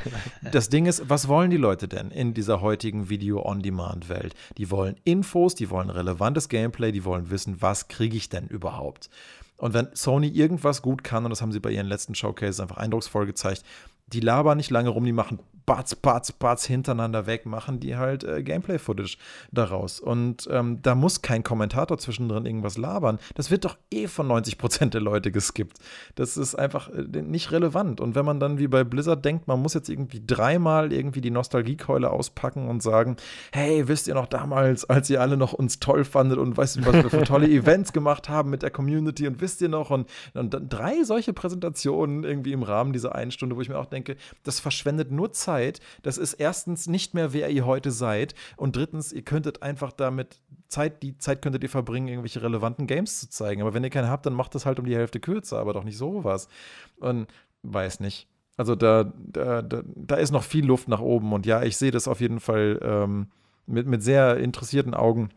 [0.53, 4.35] das Ding ist, was wollen die Leute denn in dieser heutigen Video-on-Demand-Welt?
[4.59, 9.11] Die wollen Infos, die wollen relevantes Gameplay, die wollen wissen, was kriege ich denn überhaupt?
[9.57, 12.77] Und wenn Sony irgendwas gut kann, und das haben sie bei ihren letzten Showcases einfach
[12.77, 13.65] eindrucksvoll gezeigt,
[14.07, 18.23] die labern nicht lange rum, die machen Batz, Batz, Batz hintereinander weg, machen die halt
[18.23, 19.17] äh, Gameplay-Footage
[19.51, 19.99] daraus.
[19.99, 23.19] Und ähm, da muss kein Kommentator zwischendrin irgendwas labern.
[23.35, 25.79] Das wird doch eh von 90 Prozent der Leute geskippt.
[26.17, 28.01] Das ist einfach äh, nicht relevant.
[28.01, 31.31] Und wenn man dann wie bei Blizzard denkt, man muss jetzt irgendwie dreimal irgendwie die
[31.31, 33.17] Nostalgiekeule auspacken und sagen,
[33.53, 36.87] hey, wisst ihr noch damals, als ihr alle noch uns toll fandet und weißt du,
[36.87, 39.91] was wir für tolle Events gemacht haben mit der Community und wisst ihr noch?
[39.91, 43.79] Und, und dann drei solche Präsentationen irgendwie im Rahmen dieser einen Stunde, wo ich mir
[43.79, 45.81] auch denke, das verschwendet nur Zeit Zeit.
[46.03, 48.35] Das ist erstens nicht mehr, wer ihr heute seid.
[48.57, 53.21] Und drittens, ihr könntet einfach damit Zeit, die Zeit könntet ihr verbringen, irgendwelche relevanten Games
[53.21, 53.63] zu zeigen.
[53.63, 55.85] Aber wenn ihr keine habt, dann macht das halt um die Hälfte kürzer, aber doch
[55.85, 56.49] nicht sowas.
[56.97, 57.29] Und
[57.63, 58.29] weiß nicht.
[58.57, 61.33] Also da, da, da, da ist noch viel Luft nach oben.
[61.33, 63.29] Und ja, ich sehe das auf jeden Fall ähm,
[63.67, 65.31] mit, mit sehr interessierten Augen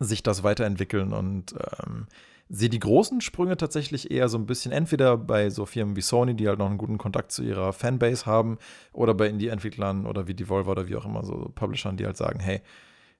[0.00, 2.06] sich das weiterentwickeln und ähm,
[2.48, 6.34] sehe die großen Sprünge tatsächlich eher so ein bisschen entweder bei so Firmen wie Sony,
[6.34, 8.58] die halt noch einen guten Kontakt zu ihrer Fanbase haben,
[8.92, 12.40] oder bei Indie-Entwicklern oder wie Devolver oder wie auch immer, so Publishern, die halt sagen,
[12.40, 12.60] hey,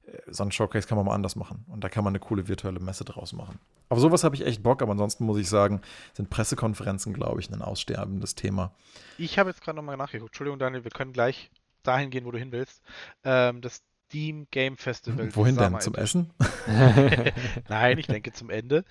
[0.06, 1.64] äh, so ein Showcase kann man mal anders machen.
[1.68, 3.58] Und da kann man eine coole virtuelle Messe draus machen.
[3.88, 5.80] Auf sowas habe ich echt Bock, aber ansonsten muss ich sagen,
[6.14, 8.74] sind Pressekonferenzen, glaube ich, ein aussterbendes Thema.
[9.18, 10.30] Ich habe jetzt gerade nochmal nachgeguckt.
[10.30, 11.50] Entschuldigung, Daniel, wir können gleich
[11.82, 12.82] dahin gehen, wo du hin willst.
[13.24, 13.82] Ähm, das
[14.14, 15.34] Steam Game Festival.
[15.34, 15.80] Wohin denn?
[15.80, 16.32] Zum Essen?
[17.68, 18.84] Nein, ich denke zum Ende.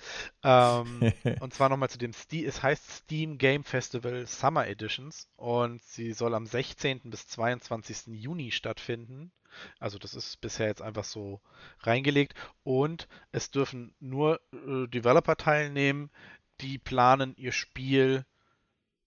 [0.43, 5.81] Ähm, und zwar nochmal zu dem Steam, es heißt Steam Game Festival Summer Editions und
[5.81, 7.09] sie soll am 16.
[7.09, 8.07] bis 22.
[8.07, 9.31] Juni stattfinden.
[9.79, 11.39] Also das ist bisher jetzt einfach so
[11.79, 16.11] reingelegt und es dürfen nur äh, Developer teilnehmen,
[16.59, 18.25] die planen ihr Spiel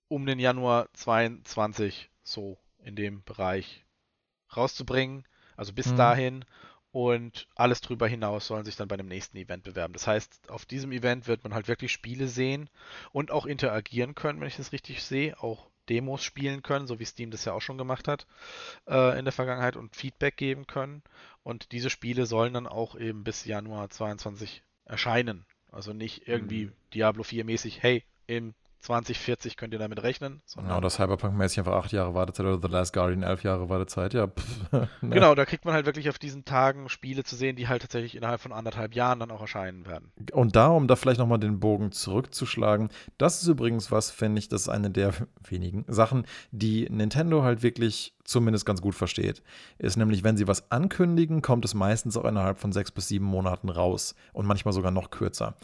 [0.09, 3.85] um den Januar 22 so in dem Bereich
[4.57, 5.27] rauszubringen.
[5.57, 5.97] Also bis mhm.
[5.97, 6.45] dahin
[6.93, 9.93] und alles drüber hinaus sollen sich dann bei dem nächsten Event bewerben.
[9.93, 12.71] Das heißt, auf diesem Event wird man halt wirklich Spiele sehen
[13.13, 17.05] und auch interagieren können, wenn ich das richtig sehe, auch Demos spielen können, so wie
[17.05, 18.27] Steam das ja auch schon gemacht hat
[18.89, 21.03] äh, in der Vergangenheit und Feedback geben können.
[21.43, 25.45] Und diese Spiele sollen dann auch eben bis Januar 22 erscheinen.
[25.71, 26.73] Also nicht irgendwie mhm.
[26.95, 28.55] Diablo 4 mäßig, hey, im
[28.87, 30.41] 2040 könnt ihr damit rechnen.
[30.55, 34.29] Genau, das Cyberpunk-mäßig einfach acht Jahre Wartezeit oder The Last Guardian elf Jahre Wartezeit, ja.
[34.29, 34.89] Pff, ne.
[35.03, 38.15] Genau, da kriegt man halt wirklich auf diesen Tagen Spiele zu sehen, die halt tatsächlich
[38.15, 40.13] innerhalb von anderthalb Jahren dann auch erscheinen werden.
[40.33, 44.49] Und da, um da vielleicht nochmal den Bogen zurückzuschlagen, das ist übrigens was, finde ich,
[44.49, 45.13] das ist eine der
[45.49, 49.43] wenigen Sachen, die Nintendo halt wirklich zumindest ganz gut versteht.
[49.79, 53.27] Ist nämlich, wenn sie was ankündigen, kommt es meistens auch innerhalb von sechs bis sieben
[53.27, 55.57] Monaten raus und manchmal sogar noch kürzer.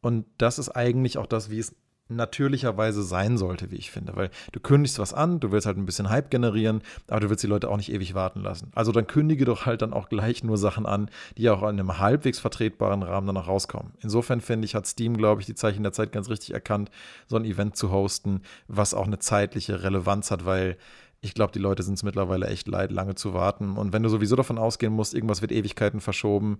[0.00, 1.76] Und das ist eigentlich auch das, wie es
[2.10, 4.16] natürlicherweise sein sollte, wie ich finde.
[4.16, 7.42] Weil du kündigst was an, du willst halt ein bisschen Hype generieren, aber du willst
[7.42, 8.70] die Leute auch nicht ewig warten lassen.
[8.74, 11.98] Also dann kündige doch halt dann auch gleich nur Sachen an, die auch in einem
[11.98, 13.92] halbwegs vertretbaren Rahmen danach rauskommen.
[14.00, 16.90] Insofern finde ich, hat Steam, glaube ich, die Zeichen der Zeit ganz richtig erkannt,
[17.26, 20.76] so ein Event zu hosten, was auch eine zeitliche Relevanz hat, weil
[21.20, 23.76] ich glaube, die Leute sind es mittlerweile echt leid, lange zu warten.
[23.76, 26.58] Und wenn du sowieso davon ausgehen musst, irgendwas wird Ewigkeiten verschoben,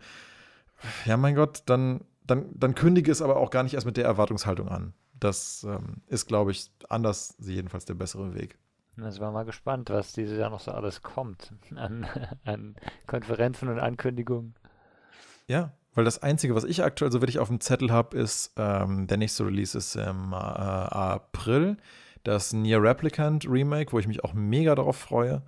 [1.06, 4.04] ja, mein Gott, dann, dann, dann kündige es aber auch gar nicht erst mit der
[4.04, 4.92] Erwartungshaltung an.
[5.20, 8.58] Das ähm, ist, glaube ich, anders jedenfalls der bessere Weg.
[9.00, 12.06] Also war mal gespannt, was dieses Jahr noch so alles kommt an,
[12.44, 14.54] an Konferenzen und Ankündigungen.
[15.46, 19.06] Ja, weil das Einzige, was ich aktuell so wirklich auf dem Zettel habe, ist, ähm,
[19.06, 21.76] der nächste Release ist im äh, April,
[22.22, 25.42] das Near Replicant Remake, wo ich mich auch mega darauf freue,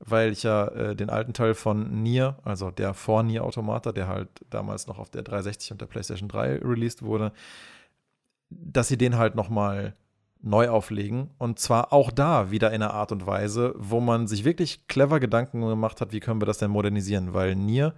[0.00, 4.08] weil ich ja äh, den alten Teil von Nier, also der vor Nier Automata, der
[4.08, 7.32] halt damals noch auf der 360 und der PlayStation 3 released wurde,
[8.50, 9.94] dass sie den halt nochmal
[10.42, 11.30] neu auflegen.
[11.38, 15.20] Und zwar auch da wieder in einer Art und Weise, wo man sich wirklich clever
[15.20, 17.34] Gedanken gemacht hat, wie können wir das denn modernisieren?
[17.34, 17.94] Weil Nier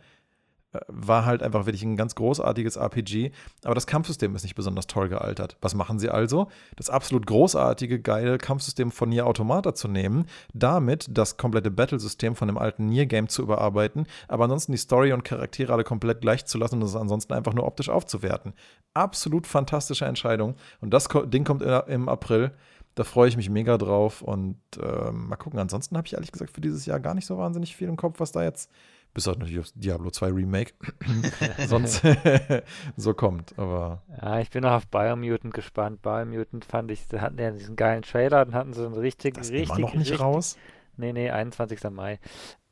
[0.87, 3.31] war halt einfach wirklich ein ganz großartiges RPG,
[3.65, 5.57] aber das Kampfsystem ist nicht besonders toll gealtert.
[5.63, 6.49] Was machen sie also?
[6.77, 12.49] Das absolut großartige, geile Kampfsystem von Nier Automata zu nehmen, damit das komplette Battlesystem von
[12.49, 16.59] dem alten Nier-Game zu überarbeiten, aber ansonsten die Story und Charaktere alle komplett gleich zu
[16.59, 18.53] lassen und es ansonsten einfach nur optisch aufzuwerten.
[18.93, 20.57] Absolut fantastische Entscheidung.
[20.81, 22.53] Und das Ding kommt im April.
[22.95, 25.61] Da freue ich mich mega drauf und äh, mal gucken.
[25.61, 28.19] Ansonsten habe ich ehrlich gesagt für dieses Jahr gar nicht so wahnsinnig viel im Kopf,
[28.19, 28.71] was da jetzt
[29.15, 30.73] bis halt natürlich auf Diablo 2 Remake,
[31.67, 32.03] sonst
[32.97, 33.59] so kommt.
[33.59, 36.03] Aber ja, ich bin noch auf Biomutant gespannt.
[36.03, 39.51] Biomutant fand ich, da hatten ja diesen geilen Trailer, dann hatten sie einen richtig, das
[39.51, 40.57] richtig, immer noch nicht richtig, raus.
[40.97, 41.83] Nee, nee, 21.
[41.91, 42.19] Mai.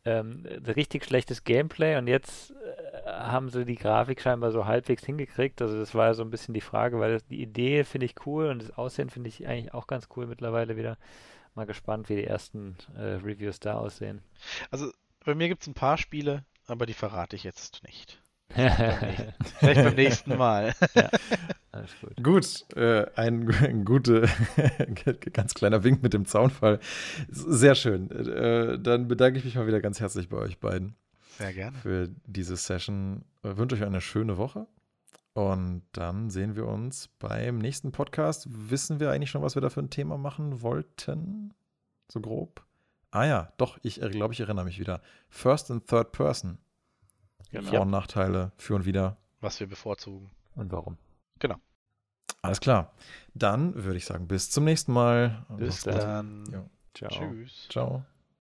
[0.04, 5.60] Ähm, richtig schlechtes Gameplay und jetzt äh, haben sie die Grafik scheinbar so halbwegs hingekriegt.
[5.60, 8.14] Also das war ja so ein bisschen die Frage, weil das, die Idee finde ich
[8.24, 10.96] cool und das Aussehen finde ich eigentlich auch ganz cool mittlerweile wieder.
[11.56, 14.20] Mal gespannt, wie die ersten äh, Reviews da aussehen.
[14.70, 14.92] Also
[15.26, 18.22] bei mir gibt es ein paar Spiele, aber die verrate ich jetzt nicht.
[18.48, 20.72] Vielleicht beim nächsten Mal.
[20.94, 21.10] Ja,
[21.72, 22.22] alles gut.
[22.22, 24.28] Gut, äh, ein, ein guter,
[25.32, 26.78] ganz kleiner Wink mit dem Zaunfall.
[27.28, 28.10] Sehr schön.
[28.10, 30.94] Äh, dann bedanke ich mich mal wieder ganz herzlich bei euch beiden.
[31.38, 31.76] Sehr gerne.
[31.76, 33.24] Für diese Session.
[33.42, 34.68] Ich äh, wünsche euch eine schöne Woche.
[35.34, 38.46] Und dann sehen wir uns beim nächsten Podcast.
[38.48, 41.52] Wissen wir eigentlich schon, was wir da für ein Thema machen wollten?
[42.08, 42.65] So grob?
[43.16, 45.00] Ah ja, doch, ich äh, glaube, ich erinnere mich wieder.
[45.30, 46.58] First and Third Person.
[47.50, 47.70] Genau.
[47.70, 49.16] Vor- und Nachteile, für und wieder.
[49.40, 50.30] Was wir bevorzugen.
[50.54, 50.98] Und warum.
[51.38, 51.56] Genau.
[52.42, 52.92] Alles klar.
[53.32, 55.46] Dann würde ich sagen, bis zum nächsten Mal.
[55.56, 56.44] Bis dann.
[56.52, 56.64] Ja.
[56.92, 57.08] Ciao.
[57.08, 57.68] Tschüss.
[57.70, 58.04] Ciao.